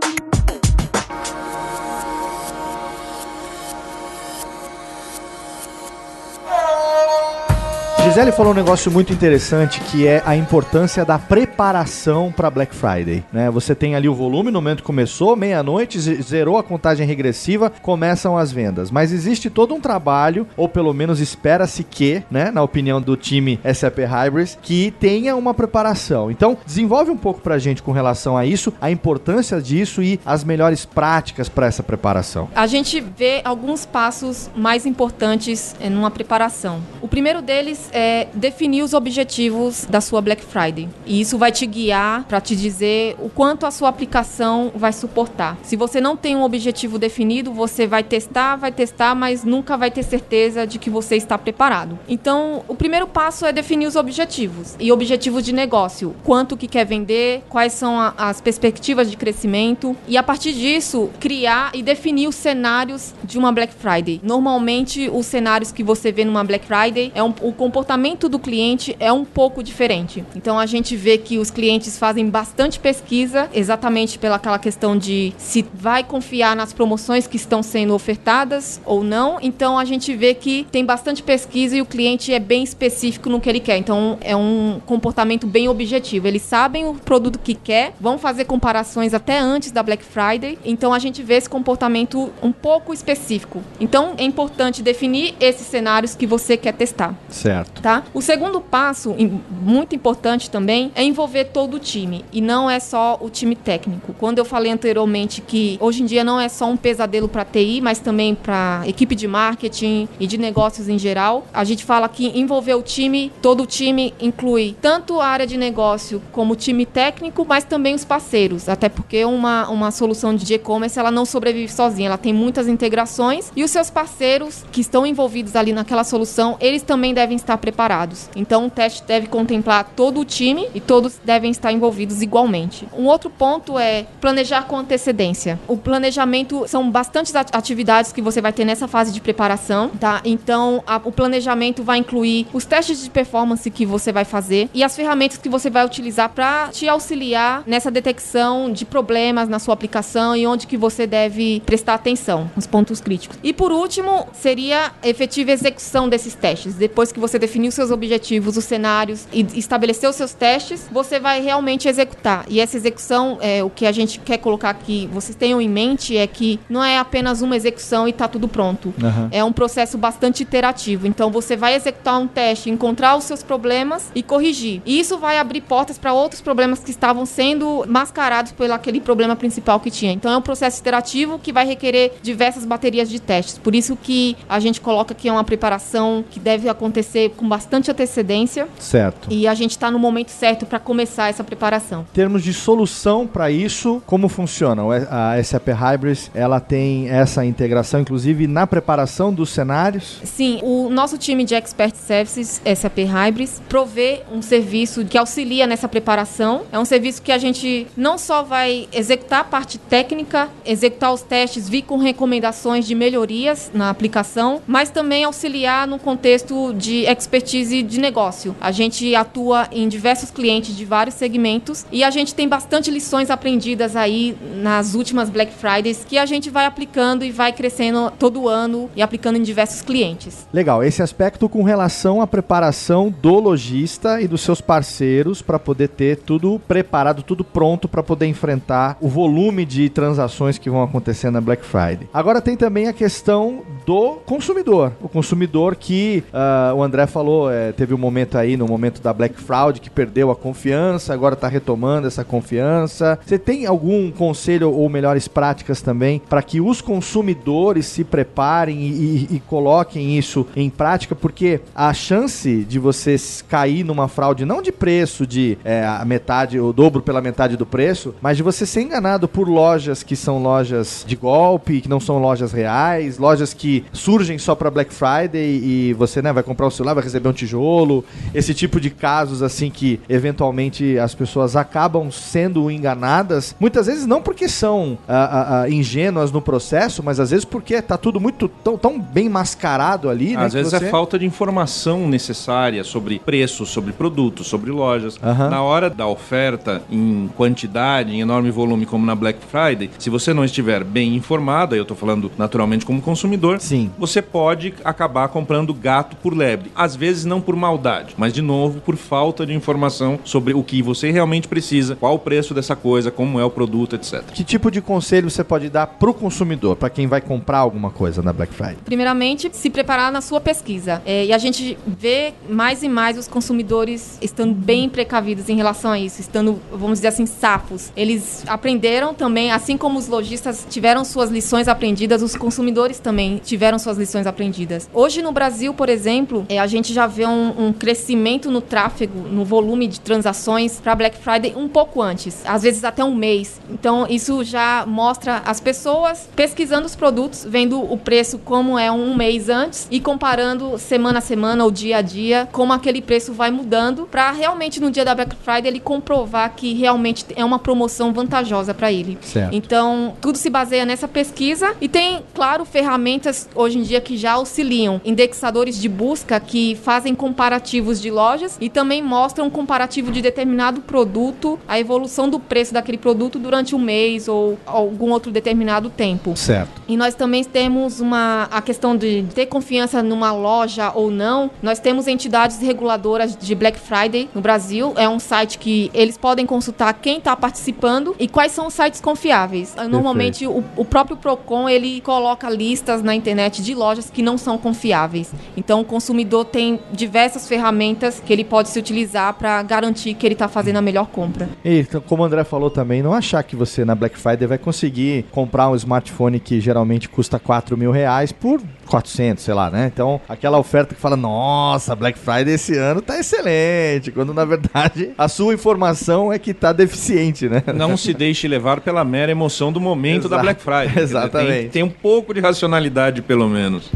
Gisele 8.18 8.33
falou 8.33 8.50
um 8.50 8.57
negócio 8.57 8.90
muito 8.90 9.12
interessante 9.12 9.78
que 9.78 10.04
é 10.04 10.20
a 10.26 10.35
importância 10.35 11.04
da 11.04 11.20
preparação 11.20 12.33
para 12.33 12.50
Black 12.50 12.74
Friday. 12.74 13.22
Né? 13.33 13.48
Você 13.48 13.76
tem 13.76 13.94
ali 13.94 14.09
o 14.09 14.14
volume 14.14 14.50
no 14.50 14.61
momento 14.61 14.78
que 14.78 14.87
começou, 14.87 15.37
meia-noite, 15.37 16.00
zerou 16.00 16.59
a 16.59 16.64
contagem 16.64 17.07
regressiva, 17.07 17.70
começam 17.81 18.37
as 18.37 18.50
vendas. 18.50 18.90
Mas 18.90 19.12
existe 19.12 19.48
todo 19.48 19.72
um 19.72 19.81
trabalho, 19.81 20.48
ou 20.57 20.68
pelo 20.68 20.92
menos 20.92 21.20
espera-se 21.20 21.85
que, 21.85 22.24
né, 22.28 22.50
na 22.50 22.61
opinião 22.61 23.00
do 23.00 23.16
time 23.16 23.61
SAP 23.72 23.98
Hybris, 23.98 24.59
que 24.61 24.92
tenha 24.98 25.37
uma 25.37 25.54
preparação. 25.54 26.28
Então, 26.28 26.59
desenvolve 26.66 27.12
um 27.12 27.16
pouco 27.16 27.40
para 27.40 27.54
a 27.54 27.59
gente 27.61 27.85
com 27.85 27.92
relação 27.92 28.37
a 28.37 28.44
isso, 28.44 28.72
a 28.81 28.90
importância 28.90 29.62
disso 29.62 30.02
e 30.02 30.18
as 30.26 30.42
melhores 30.42 30.85
práticas 30.85 31.48
para 31.48 31.68
essa 31.68 31.85
preparação. 31.85 32.48
A 32.52 32.66
gente 32.66 33.00
vê 33.00 33.42
alguns 33.44 33.87
passos 33.87 34.50
mais 34.57 34.87
importantes 34.87 35.76
eh, 35.81 35.88
numa 35.88 36.11
preparação. 36.11 36.81
O 37.00 37.07
primeiro 37.07 37.40
deles 37.40 37.88
é 37.92 38.07
é 38.08 38.28
definir 38.32 38.82
os 38.82 38.94
objetivos 38.94 39.84
da 39.88 40.00
sua 40.00 40.20
Black 40.20 40.42
Friday. 40.42 40.88
E 41.04 41.20
isso 41.20 41.36
vai 41.36 41.52
te 41.52 41.66
guiar 41.66 42.24
para 42.24 42.40
te 42.40 42.56
dizer 42.56 43.16
o 43.18 43.28
quanto 43.28 43.66
a 43.66 43.70
sua 43.70 43.88
aplicação 43.88 44.72
vai 44.74 44.92
suportar. 44.92 45.58
Se 45.62 45.76
você 45.76 46.00
não 46.00 46.16
tem 46.16 46.34
um 46.34 46.42
objetivo 46.42 46.98
definido, 46.98 47.52
você 47.52 47.86
vai 47.86 48.02
testar, 48.02 48.56
vai 48.56 48.72
testar, 48.72 49.14
mas 49.14 49.44
nunca 49.44 49.76
vai 49.76 49.90
ter 49.90 50.02
certeza 50.02 50.66
de 50.66 50.78
que 50.78 50.90
você 50.90 51.16
está 51.16 51.36
preparado. 51.36 51.98
Então, 52.08 52.64
o 52.66 52.74
primeiro 52.74 53.06
passo 53.06 53.44
é 53.44 53.52
definir 53.52 53.86
os 53.86 53.96
objetivos 53.96 54.74
e 54.80 54.90
objetivos 54.90 55.44
de 55.44 55.52
negócio. 55.52 56.14
Quanto 56.24 56.56
que 56.56 56.66
quer 56.66 56.84
vender, 56.84 57.42
quais 57.48 57.72
são 57.72 58.00
a, 58.00 58.14
as 58.16 58.40
perspectivas 58.40 59.10
de 59.10 59.16
crescimento 59.16 59.96
e 60.06 60.16
a 60.16 60.22
partir 60.22 60.52
disso 60.52 61.10
criar 61.20 61.70
e 61.74 61.82
definir 61.82 62.28
os 62.28 62.34
cenários 62.34 63.14
de 63.22 63.38
uma 63.38 63.52
Black 63.52 63.74
Friday. 63.74 64.20
Normalmente, 64.22 65.10
os 65.12 65.26
cenários 65.26 65.70
que 65.70 65.82
você 65.82 66.10
vê 66.10 66.24
numa 66.24 66.44
Black 66.44 66.66
Friday 66.66 67.12
é 67.14 67.22
um, 67.22 67.34
o 67.42 67.52
comportamento 67.52 67.97
comportamento 67.98 68.28
do 68.28 68.38
cliente 68.38 68.96
é 69.00 69.12
um 69.12 69.24
pouco 69.24 69.61
diferente. 69.61 70.24
Então 70.37 70.56
a 70.56 70.66
gente 70.66 70.94
vê 70.94 71.18
que 71.18 71.37
os 71.37 71.50
clientes 71.50 71.98
fazem 71.98 72.30
bastante 72.30 72.78
pesquisa, 72.78 73.50
exatamente 73.52 74.20
pelaquela 74.20 74.58
questão 74.58 74.96
de 74.96 75.32
se 75.37 75.66
vai 75.74 76.04
confiar 76.04 76.54
nas 76.54 76.72
promoções 76.72 77.26
que 77.26 77.37
estão 77.37 77.61
sendo 77.61 77.92
ofertadas 77.94 78.80
ou 78.84 79.02
não. 79.02 79.38
Então 79.42 79.76
a 79.76 79.84
gente 79.84 80.14
vê 80.14 80.32
que 80.32 80.64
tem 80.70 80.84
bastante 80.84 81.24
pesquisa 81.24 81.76
e 81.76 81.82
o 81.82 81.84
cliente 81.87 82.32
é 82.32 82.38
bem 82.38 82.62
específico 82.62 83.28
no 83.28 83.40
que 83.40 83.48
ele 83.48 83.58
quer. 83.58 83.78
Então 83.78 84.16
é 84.20 84.37
um 84.37 84.80
comportamento 84.87 85.44
bem 85.44 85.68
objetivo. 85.68 86.28
Eles 86.28 86.42
sabem 86.42 86.87
o 86.87 86.94
produto 86.94 87.40
que 87.40 87.54
quer, 87.54 87.94
vão 88.00 88.16
fazer 88.16 88.44
comparações 88.44 89.12
até 89.12 89.40
antes 89.40 89.72
da 89.72 89.82
Black 89.82 90.04
Friday. 90.04 90.56
Então 90.64 90.94
a 90.94 91.00
gente 91.00 91.20
vê 91.20 91.34
esse 91.34 91.50
comportamento 91.50 92.30
um 92.40 92.52
pouco 92.52 92.94
específico. 92.94 93.61
Então 93.80 94.14
é 94.16 94.22
importante 94.22 94.84
definir 94.84 95.34
esses 95.40 95.66
cenários 95.66 96.14
que 96.14 96.28
você 96.28 96.56
quer 96.56 96.74
testar. 96.74 97.12
Certo. 97.28 97.77
Tá? 97.82 98.02
O 98.12 98.20
segundo 98.20 98.60
passo, 98.60 99.14
muito 99.50 99.94
importante 99.94 100.50
também, 100.50 100.90
é 100.94 101.02
envolver 101.02 101.44
todo 101.46 101.74
o 101.74 101.78
time 101.78 102.24
e 102.32 102.40
não 102.40 102.68
é 102.68 102.80
só 102.80 103.18
o 103.20 103.30
time 103.30 103.54
técnico. 103.54 104.14
Quando 104.18 104.38
eu 104.38 104.44
falei 104.44 104.72
anteriormente 104.72 105.40
que 105.40 105.78
hoje 105.80 106.02
em 106.02 106.06
dia 106.06 106.24
não 106.24 106.40
é 106.40 106.48
só 106.48 106.66
um 106.66 106.76
pesadelo 106.76 107.28
para 107.28 107.44
TI, 107.44 107.80
mas 107.80 107.98
também 107.98 108.34
para 108.34 108.82
equipe 108.86 109.14
de 109.14 109.28
marketing 109.28 110.08
e 110.18 110.26
de 110.26 110.38
negócios 110.38 110.88
em 110.88 110.98
geral, 110.98 111.46
a 111.52 111.64
gente 111.64 111.84
fala 111.84 112.08
que 112.08 112.38
envolver 112.38 112.74
o 112.74 112.82
time, 112.82 113.32
todo 113.40 113.62
o 113.62 113.66
time 113.66 114.14
inclui 114.20 114.76
tanto 114.80 115.20
a 115.20 115.26
área 115.26 115.46
de 115.46 115.56
negócio 115.56 116.22
como 116.32 116.54
o 116.54 116.56
time 116.56 116.84
técnico, 116.84 117.44
mas 117.48 117.64
também 117.64 117.94
os 117.94 118.04
parceiros, 118.04 118.68
até 118.68 118.88
porque 118.88 119.24
uma, 119.24 119.68
uma 119.68 119.90
solução 119.90 120.34
de 120.34 120.54
e-commerce 120.54 120.98
ela 120.98 121.10
não 121.10 121.24
sobrevive 121.24 121.70
sozinha, 121.70 122.08
ela 122.08 122.18
tem 122.18 122.32
muitas 122.32 122.68
integrações 122.68 123.52
e 123.54 123.62
os 123.62 123.70
seus 123.70 123.90
parceiros 123.90 124.64
que 124.72 124.80
estão 124.80 125.06
envolvidos 125.06 125.54
ali 125.56 125.72
naquela 125.72 126.04
solução, 126.04 126.56
eles 126.60 126.82
também 126.82 127.14
devem 127.14 127.36
estar 127.36 127.58
preparados. 127.68 128.31
Então 128.35 128.66
o 128.66 128.70
teste 128.70 129.02
deve 129.07 129.26
contemplar 129.26 129.85
todo 129.94 130.20
o 130.20 130.24
time 130.24 130.66
e 130.74 130.81
todos 130.81 131.18
devem 131.22 131.50
estar 131.50 131.70
envolvidos 131.70 132.22
igualmente. 132.22 132.88
Um 132.96 133.04
outro 133.04 133.28
ponto 133.28 133.78
é 133.78 134.07
planejar 134.20 134.62
com 134.62 134.76
antecedência. 134.76 135.59
O 135.68 135.76
planejamento 135.76 136.64
são 136.66 136.90
bastantes 136.90 137.35
atividades 137.35 138.11
que 138.11 138.22
você 138.22 138.40
vai 138.40 138.52
ter 138.52 138.64
nessa 138.64 138.88
fase 138.88 139.12
de 139.12 139.20
preparação, 139.20 139.90
tá? 139.90 140.22
Então 140.24 140.83
a, 140.87 140.96
o 140.96 141.12
planejamento 141.12 141.83
vai 141.83 141.98
incluir 141.98 142.46
os 142.52 142.64
testes 142.64 143.02
de 143.02 143.11
performance 143.11 143.70
que 143.70 143.85
você 143.85 144.11
vai 144.12 144.24
fazer 144.24 144.70
e 144.72 144.83
as 144.83 144.96
ferramentas 144.96 145.37
que 145.37 145.48
você 145.48 145.68
vai 145.68 145.85
utilizar 145.85 146.31
para 146.31 146.68
te 146.68 146.88
auxiliar 146.88 147.62
nessa 147.66 147.90
detecção 147.90 148.72
de 148.72 148.87
problemas 148.87 149.48
na 149.48 149.59
sua 149.59 149.74
aplicação 149.74 150.35
e 150.35 150.46
onde 150.46 150.66
que 150.66 150.76
você 150.76 151.07
deve 151.07 151.61
prestar 151.66 151.94
atenção, 151.94 152.50
os 152.57 152.66
pontos 152.66 153.00
críticos. 153.00 153.38
E 153.42 153.52
por 153.52 153.72
último, 153.72 154.26
seria 154.33 154.92
efetiva 155.02 155.52
execução 155.52 156.09
desses 156.09 156.35
testes. 156.35 156.74
Depois 156.74 157.12
que 157.12 157.20
você 157.20 157.38
definiu 157.58 157.72
seus 157.72 157.90
objetivos, 157.90 158.56
os 158.56 158.64
cenários 158.64 159.26
e 159.32 159.44
estabeleceu 159.58 160.12
seus 160.12 160.32
testes, 160.32 160.88
você 160.92 161.18
vai 161.18 161.42
realmente 161.42 161.88
executar. 161.88 162.44
E 162.48 162.60
essa 162.60 162.76
execução, 162.76 163.38
é, 163.40 163.64
o 163.64 163.68
que 163.68 163.84
a 163.84 163.90
gente 163.90 164.20
quer 164.20 164.38
colocar 164.38 164.70
aqui, 164.70 165.08
vocês 165.12 165.34
tenham 165.34 165.60
em 165.60 165.68
mente, 165.68 166.16
é 166.16 166.26
que 166.26 166.60
não 166.70 166.84
é 166.84 166.98
apenas 166.98 167.42
uma 167.42 167.56
execução 167.56 168.06
e 168.06 168.10
está 168.10 168.28
tudo 168.28 168.46
pronto. 168.46 168.94
Uhum. 169.02 169.28
É 169.32 169.42
um 169.42 169.52
processo 169.52 169.98
bastante 169.98 170.44
iterativo. 170.44 171.06
Então 171.08 171.30
você 171.32 171.56
vai 171.56 171.74
executar 171.74 172.20
um 172.20 172.28
teste, 172.28 172.70
encontrar 172.70 173.16
os 173.16 173.24
seus 173.24 173.42
problemas 173.42 174.12
e 174.14 174.22
corrigir. 174.22 174.80
E 174.86 175.00
isso 175.00 175.18
vai 175.18 175.38
abrir 175.38 175.62
portas 175.62 175.98
para 175.98 176.12
outros 176.12 176.40
problemas 176.40 176.78
que 176.78 176.92
estavam 176.92 177.26
sendo 177.26 177.84
mascarados 177.88 178.52
pelo 178.52 178.72
aquele 178.72 179.00
problema 179.00 179.34
principal 179.34 179.80
que 179.80 179.90
tinha. 179.90 180.12
Então 180.12 180.30
é 180.30 180.36
um 180.36 180.42
processo 180.42 180.80
iterativo 180.80 181.40
que 181.40 181.52
vai 181.52 181.66
requerer 181.66 182.12
diversas 182.22 182.64
baterias 182.64 183.10
de 183.10 183.18
testes. 183.18 183.58
Por 183.58 183.74
isso 183.74 183.96
que 183.96 184.36
a 184.48 184.60
gente 184.60 184.80
coloca 184.80 185.12
que 185.12 185.28
é 185.28 185.32
uma 185.32 185.44
preparação 185.44 186.24
que 186.30 186.38
deve 186.38 186.68
acontecer 186.68 187.30
com 187.36 187.47
bastante 187.48 187.90
antecedência. 187.90 188.68
Certo. 188.78 189.28
E 189.30 189.46
a 189.46 189.54
gente 189.54 189.72
está 189.72 189.90
no 189.90 189.98
momento 189.98 190.30
certo 190.30 190.66
para 190.66 190.78
começar 190.78 191.28
essa 191.28 191.42
preparação. 191.42 192.02
Em 192.02 192.14
termos 192.14 192.42
de 192.42 192.52
solução 192.52 193.26
para 193.26 193.50
isso, 193.50 194.02
como 194.06 194.28
funciona? 194.28 194.82
A 195.11 195.42
SAP 195.42 195.68
Hybris, 195.68 196.30
ela 196.34 196.61
tem 196.61 197.08
essa 197.08 197.44
integração, 197.44 198.00
inclusive 198.00 198.46
na 198.46 198.66
preparação 198.66 199.32
dos 199.32 199.50
cenários? 199.50 200.20
Sim, 200.24 200.61
o 200.62 200.88
nosso 200.90 201.16
time 201.18 201.44
de 201.44 201.54
Expert 201.54 201.94
Services, 201.94 202.61
SAP 202.76 202.98
Hybris, 202.98 203.62
provê 203.68 204.22
um 204.32 204.42
serviço 204.42 205.04
que 205.04 205.16
auxilia 205.16 205.66
nessa 205.66 205.88
preparação. 205.88 206.62
É 206.70 206.78
um 206.78 206.84
serviço 206.84 207.22
que 207.22 207.32
a 207.32 207.38
gente 207.38 207.87
não 207.96 208.18
só 208.18 208.42
vai 208.42 208.88
executar 208.92 209.40
a 209.40 209.44
parte 209.44 209.78
técnica, 209.78 210.48
executar 210.64 211.12
os 211.12 211.22
testes, 211.22 211.68
vir 211.68 211.82
com 211.82 211.96
recomendações 211.96 212.87
de 212.87 212.94
melhorias 212.94 213.70
na 213.72 213.90
aplicação, 213.90 214.61
mas 214.66 214.90
também 214.90 215.24
auxiliar 215.24 215.87
no 215.87 215.98
contexto 215.98 216.74
de 216.74 217.06
expertise 217.38 217.83
de 217.83 218.01
negócio. 218.01 218.55
A 218.61 218.70
gente 218.70 219.14
atua 219.14 219.68
em 219.70 219.88
diversos 219.88 220.31
clientes 220.31 220.77
de 220.77 220.85
vários 220.85 221.14
segmentos 221.14 221.87
e 221.90 222.03
a 222.03 222.11
gente 222.11 222.35
tem 222.35 222.48
bastante 222.48 222.90
lições 222.90 223.31
aprendidas 223.31 223.96
aí 223.96 224.37
nas 224.57 224.94
últimas 224.94 225.31
Black 225.31 225.53
Fridays 225.53 226.05
que 226.05 226.18
a 226.18 226.27
gente 226.27 226.51
vai 226.51 226.66
aplicando 226.66 227.24
e 227.24 227.31
vai 227.31 227.53
crescendo 227.53 228.11
todo 228.18 228.48
ano 228.48 228.90
e 228.96 229.03
aplicando 229.03 229.37
em 229.37 229.42
diversos 229.42 229.83
clientes. 229.83 230.46
Legal, 230.53 230.83
esse 230.83 231.03
aspecto 231.03 231.48
com 231.48 231.62
relação 231.62 232.20
à 232.20 232.27
preparação 232.27 233.14
do 233.22 233.38
lojista 233.38 234.20
e 234.20 234.27
dos 234.27 234.40
seus 234.40 234.61
parceiros 234.61 235.40
para 235.40 235.59
poder 235.59 235.88
ter 235.88 236.18
tudo 236.18 236.61
preparado, 236.66 237.22
tudo 237.22 237.44
pronto 237.44 237.88
para 237.88 238.03
poder 238.03 238.27
enfrentar 238.27 238.96
o 239.01 239.09
volume 239.09 239.64
de 239.64 239.88
transações 239.88 240.59
que 240.59 240.68
vão 240.68 240.83
acontecer 240.83 241.31
na 241.31 241.40
Black 241.40 241.64
Friday. 241.64 242.09
Agora 242.12 242.40
tem 242.40 242.57
também 242.57 242.88
a 242.88 242.92
questão 242.92 243.62
do 243.87 244.16
consumidor. 244.27 244.92
O 245.01 245.09
consumidor 245.09 245.77
que 245.77 246.24
uh, 246.33 246.74
o 246.74 246.83
André 246.83 247.07
falou, 247.07 247.27
é, 247.50 247.72
teve 247.72 247.94
um 247.94 247.98
momento 247.98 248.36
aí, 248.36 248.56
no 248.56 248.66
momento 248.66 249.00
da 249.02 249.12
Black 249.12 249.40
Fraud, 249.40 249.80
que 249.80 249.90
perdeu 249.90 250.30
a 250.30 250.36
confiança, 250.36 251.12
agora 251.12 251.34
está 251.34 251.48
retomando 251.48 252.06
essa 252.06 252.24
confiança. 252.24 253.18
Você 253.24 253.38
tem 253.38 253.66
algum 253.66 254.10
conselho 254.10 254.72
ou 254.72 254.88
melhores 254.88 255.28
práticas 255.28 255.80
também 255.80 256.20
para 256.28 256.42
que 256.42 256.60
os 256.60 256.80
consumidores 256.80 257.86
se 257.86 258.04
preparem 258.04 258.80
e, 258.80 259.28
e, 259.30 259.36
e 259.36 259.40
coloquem 259.40 260.16
isso 260.16 260.46
em 260.56 260.70
prática? 260.70 261.14
Porque 261.14 261.60
a 261.74 261.92
chance 261.92 262.64
de 262.64 262.78
você 262.78 263.16
cair 263.48 263.84
numa 263.84 264.08
fraude, 264.08 264.44
não 264.44 264.62
de 264.62 264.72
preço, 264.72 265.26
de 265.26 265.58
é, 265.64 265.84
a 265.84 266.04
metade, 266.04 266.58
o 266.58 266.72
dobro 266.72 267.02
pela 267.02 267.20
metade 267.20 267.56
do 267.56 267.66
preço, 267.66 268.14
mas 268.20 268.36
de 268.36 268.42
você 268.42 268.64
ser 268.64 268.82
enganado 268.82 269.28
por 269.28 269.48
lojas 269.48 270.02
que 270.02 270.16
são 270.16 270.42
lojas 270.42 271.04
de 271.06 271.16
golpe, 271.16 271.80
que 271.80 271.88
não 271.88 272.00
são 272.00 272.18
lojas 272.18 272.52
reais, 272.52 273.18
lojas 273.18 273.52
que 273.52 273.84
surgem 273.92 274.38
só 274.38 274.54
para 274.54 274.70
Black 274.70 274.92
Friday 274.92 275.60
e 275.62 275.92
você 275.94 276.22
né, 276.22 276.32
vai 276.32 276.42
comprar 276.42 276.66
o 276.66 276.70
celular, 276.70 276.94
vai 276.94 277.04
receber 277.04 277.17
um 277.26 277.33
tijolo, 277.33 278.04
esse 278.35 278.54
tipo 278.54 278.81
de 278.81 278.90
casos 278.90 279.42
assim 279.42 279.70
que 279.70 280.00
eventualmente 280.09 280.98
as 280.98 281.14
pessoas 281.14 281.57
acabam 281.57 282.11
sendo 282.11 282.70
enganadas, 282.70 283.57
muitas 283.59 283.87
vezes 283.87 284.07
não 284.07 284.22
porque 284.22 284.48
são 284.48 284.98
ah, 285.09 285.14
ah, 285.14 285.62
ah, 285.62 285.70
ingênuas 285.70 286.31
no 286.31 286.40
processo, 286.40 287.02
mas 287.02 287.18
às 287.18 287.31
vezes 287.31 287.44
porque 287.44 287.81
tá 287.81 287.96
tudo 287.96 288.20
muito 288.20 288.48
tão, 288.48 288.76
tão 288.76 289.00
bem 289.00 289.28
mascarado 289.28 290.11
ali. 290.11 290.37
Né, 290.37 290.44
às 290.44 290.52
vezes 290.52 290.72
é 290.72 290.78
você... 290.78 290.87
é 290.87 290.90
falta 290.90 291.18
de 291.18 291.26
informação 291.26 292.09
necessária 292.09 292.85
sobre 292.85 293.18
preços, 293.18 293.70
sobre 293.70 293.92
produtos, 293.92 294.46
sobre 294.46 294.70
lojas. 294.70 295.16
Uhum. 295.16 295.50
Na 295.50 295.62
hora 295.62 295.88
da 295.88 296.07
oferta 296.07 296.83
em 296.90 297.28
quantidade, 297.37 298.12
em 298.12 298.20
enorme 298.20 298.50
volume, 298.50 298.87
como 298.87 299.04
na 299.04 299.14
Black 299.14 299.40
Friday, 299.50 299.90
se 299.98 300.11
você 300.11 300.33
não 300.33 300.44
estiver 300.44 300.85
bem 300.85 301.14
informado, 301.16 301.74
aí 301.74 301.81
eu 301.81 301.83
estou 301.83 301.96
falando 301.96 302.31
naturalmente 302.37 302.85
como 302.85 303.00
consumidor, 303.00 303.61
Sim. 303.61 303.90
você 303.98 304.20
pode 304.20 304.74
acabar 304.85 305.28
comprando 305.28 305.72
gato 305.72 306.16
por 306.16 306.37
lebre. 306.37 306.70
Às 306.74 306.94
vezes 306.94 307.07
não 307.24 307.40
por 307.40 307.56
maldade, 307.56 308.14
mas 308.16 308.32
de 308.32 308.42
novo 308.42 308.80
por 308.80 308.96
falta 308.96 309.46
de 309.46 309.54
informação 309.54 310.18
sobre 310.24 310.54
o 310.54 310.62
que 310.62 310.82
você 310.82 311.10
realmente 311.10 311.48
precisa, 311.48 311.96
qual 311.96 312.14
o 312.14 312.18
preço 312.18 312.54
dessa 312.54 312.76
coisa, 312.76 313.10
como 313.10 313.38
é 313.38 313.44
o 313.44 313.50
produto, 313.50 313.96
etc. 313.96 314.22
Que 314.32 314.44
tipo 314.44 314.70
de 314.70 314.80
conselho 314.80 315.30
você 315.30 315.44
pode 315.44 315.68
dar 315.68 315.86
para 315.86 316.10
o 316.10 316.14
consumidor, 316.14 316.76
para 316.76 316.90
quem 316.90 317.06
vai 317.06 317.20
comprar 317.20 317.58
alguma 317.58 317.90
coisa 317.90 318.22
na 318.22 318.32
Black 318.32 318.54
Friday? 318.54 318.78
Primeiramente, 318.84 319.50
se 319.52 319.70
preparar 319.70 320.12
na 320.12 320.20
sua 320.20 320.40
pesquisa. 320.40 321.02
É, 321.04 321.26
e 321.26 321.32
a 321.32 321.38
gente 321.38 321.78
vê 321.86 322.32
mais 322.48 322.82
e 322.82 322.88
mais 322.88 323.16
os 323.18 323.28
consumidores 323.28 324.18
estando 324.20 324.54
bem 324.54 324.88
precavidos 324.88 325.48
em 325.48 325.56
relação 325.56 325.90
a 325.92 325.98
isso, 325.98 326.20
estando, 326.20 326.60
vamos 326.70 326.98
dizer 326.98 327.08
assim, 327.08 327.26
safos. 327.26 327.92
Eles 327.96 328.44
aprenderam 328.46 329.14
também, 329.14 329.50
assim 329.50 329.76
como 329.76 329.98
os 329.98 330.08
lojistas 330.08 330.66
tiveram 330.68 331.04
suas 331.04 331.30
lições 331.30 331.68
aprendidas, 331.68 332.22
os 332.22 332.36
consumidores 332.36 332.98
também 332.98 333.38
tiveram 333.38 333.78
suas 333.78 333.96
lições 333.98 334.26
aprendidas. 334.26 334.88
Hoje 334.92 335.22
no 335.22 335.32
Brasil, 335.32 335.72
por 335.74 335.88
exemplo, 335.88 336.46
é, 336.48 336.58
a 336.58 336.66
gente 336.66 336.88
já 336.92 337.07
vê 337.07 337.27
um, 337.27 337.66
um 337.66 337.72
crescimento 337.72 338.51
no 338.51 338.61
tráfego, 338.61 339.20
no 339.20 339.44
volume 339.44 339.87
de 339.87 340.01
transações 340.01 340.81
para 340.81 340.94
Black 340.94 341.18
Friday 341.18 341.55
um 341.57 341.68
pouco 341.68 342.03
antes, 342.03 342.42
às 342.46 342.62
vezes 342.62 342.85
até 342.85 343.05
um 343.05 343.14
mês. 343.14 343.61
Então 343.70 344.07
isso 344.09 344.42
já 344.44 344.85
mostra 344.87 345.42
as 345.44 345.61
pessoas 345.61 346.29
pesquisando 346.35 346.87
os 346.87 346.96
produtos, 346.96 347.46
vendo 347.48 347.81
o 347.81 347.96
preço 347.96 348.38
como 348.38 348.79
é 348.79 348.90
um 348.90 349.14
mês 349.14 349.48
antes 349.48 349.87
e 349.90 350.01
comparando 350.01 350.79
semana 350.79 351.18
a 351.18 351.22
semana 351.22 351.64
ou 351.64 351.70
dia 351.70 351.98
a 351.98 352.03
dia 352.03 352.48
como 352.53 352.72
aquele 352.72 353.03
preço 353.03 353.33
vai 353.33 353.51
mudando 353.51 354.09
para 354.11 354.31
realmente 354.31 354.81
no 354.81 354.90
dia 354.90 355.05
da 355.05 355.14
Black 355.14 355.37
Friday 355.37 355.68
ele 355.68 355.81
comprovar 355.81 356.55
que 356.55 356.74
realmente 356.74 357.24
é 357.37 357.44
uma 357.44 357.59
promoção 357.59 358.12
vantajosa 358.12 358.72
para 358.72 358.92
ele. 358.92 359.18
Certo. 359.20 359.55
Então 359.55 360.16
tudo 360.20 360.38
se 360.38 360.51
baseia 360.51 360.85
nessa 360.85 361.09
pesquisa 361.09 361.74
e 361.81 361.88
tem, 361.88 362.22
claro, 362.35 362.64
ferramentas 362.64 363.48
hoje 363.55 363.79
em 363.79 363.83
dia 363.83 364.01
que 364.01 364.16
já 364.16 364.33
auxiliam, 364.33 365.01
indexadores 365.05 365.81
de 365.81 365.88
busca 365.88 366.38
que 366.38 366.74
fazem 366.78 367.14
comparativos 367.14 368.00
de 368.00 368.10
lojas 368.10 368.56
e 368.60 368.68
também 368.68 369.02
mostram 369.02 369.46
um 369.46 369.50
comparativo 369.50 370.10
de 370.10 370.22
determinado 370.22 370.80
produto, 370.80 371.58
a 371.66 371.78
evolução 371.78 372.28
do 372.28 372.38
preço 372.38 372.72
daquele 372.72 372.98
produto 372.98 373.38
durante 373.38 373.74
um 373.74 373.78
mês 373.78 374.28
ou 374.28 374.58
algum 374.64 375.10
outro 375.10 375.30
determinado 375.30 375.90
tempo. 375.90 376.36
Certo. 376.36 376.80
E 376.88 376.96
nós 376.96 377.14
também 377.14 377.44
temos 377.44 378.00
uma 378.00 378.48
a 378.50 378.62
questão 378.62 378.96
de 378.96 379.24
ter 379.34 379.46
confiança 379.46 380.02
numa 380.02 380.32
loja 380.32 380.92
ou 380.94 381.10
não. 381.10 381.50
Nós 381.62 381.78
temos 381.78 382.06
entidades 382.06 382.58
reguladoras 382.58 383.36
de 383.36 383.54
Black 383.54 383.78
Friday 383.78 384.28
no 384.34 384.40
Brasil. 384.40 384.92
É 384.96 385.08
um 385.08 385.18
site 385.18 385.58
que 385.58 385.90
eles 385.92 386.16
podem 386.16 386.46
consultar 386.46 386.92
quem 386.94 387.18
está 387.18 387.34
participando 387.34 388.14
e 388.18 388.28
quais 388.28 388.52
são 388.52 388.66
os 388.66 388.74
sites 388.74 389.00
confiáveis. 389.00 389.74
Normalmente 389.88 390.46
o, 390.46 390.64
o, 390.76 390.84
próprio 390.84 391.16
Procon 391.16 391.68
ele 391.68 392.00
coloca 392.00 392.48
listas 392.48 393.02
na 393.02 393.14
internet 393.14 393.48
internet 393.48 393.62
de 393.62 393.74
lojas 393.74 394.10
que 394.10 394.22
não 394.22 394.36
são 394.36 394.58
confiáveis. 394.58 395.32
Então, 395.56 395.80
o 395.80 395.84
consumidor 395.84 396.44
tem 396.44 396.67
diversas 396.92 397.46
ferramentas 397.46 398.20
que 398.24 398.33
ele 398.33 398.44
pode 398.44 398.68
se 398.68 398.78
utilizar 398.78 399.35
para 399.35 399.62
garantir 399.62 400.14
que 400.14 400.26
ele 400.26 400.35
está 400.35 400.48
fazendo 400.48 400.76
a 400.76 400.83
melhor 400.83 401.07
compra. 401.07 401.48
E 401.64 401.81
então, 401.81 402.00
como 402.00 402.22
o 402.22 402.26
André 402.26 402.42
falou 402.44 402.70
também, 402.70 403.02
não 403.02 403.14
achar 403.14 403.42
que 403.42 403.54
você 403.54 403.85
na 403.85 403.94
Black 403.94 404.18
Friday 404.18 404.46
vai 404.46 404.59
conseguir 404.59 405.24
comprar 405.31 405.68
um 405.70 405.76
smartphone 405.76 406.40
que 406.40 406.61
geralmente 406.61 407.09
custa 407.09 407.38
4 407.38 407.76
mil 407.76 407.90
reais 407.90 408.33
por 408.33 408.61
400, 408.87 409.44
sei 409.44 409.54
lá, 409.54 409.70
né? 409.70 409.90
Então, 409.92 410.20
aquela 410.28 410.59
oferta 410.59 410.94
que 410.94 411.00
fala, 411.00 411.16
nossa, 411.16 411.94
Black 411.94 412.18
Friday 412.18 412.54
esse 412.54 412.76
ano 412.76 413.00
tá 413.00 413.18
excelente, 413.18 414.11
quando 414.11 414.35
na 414.35 414.44
verdade 414.44 415.11
a 415.16 415.28
sua 415.28 415.54
informação 415.54 416.33
é 416.33 416.38
que 416.38 416.52
tá 416.52 416.72
deficiente, 416.72 417.48
né? 417.48 417.62
Não 417.74 417.96
se 417.96 418.12
deixe 418.12 418.48
levar 418.48 418.81
pela 418.81 419.04
mera 419.04 419.31
emoção 419.31 419.72
do 419.72 419.81
momento 419.81 420.26
Exato. 420.26 420.31
da 420.31 420.38
Black 420.38 420.62
Friday. 420.62 421.02
Exatamente. 421.02 421.61
Tem, 421.61 421.68
tem 421.68 421.83
um 421.83 421.90
pouco 421.90 422.35
de 422.35 422.40
racionalidade, 422.40 423.22
pelo 423.22 423.48
menos. 423.48 423.90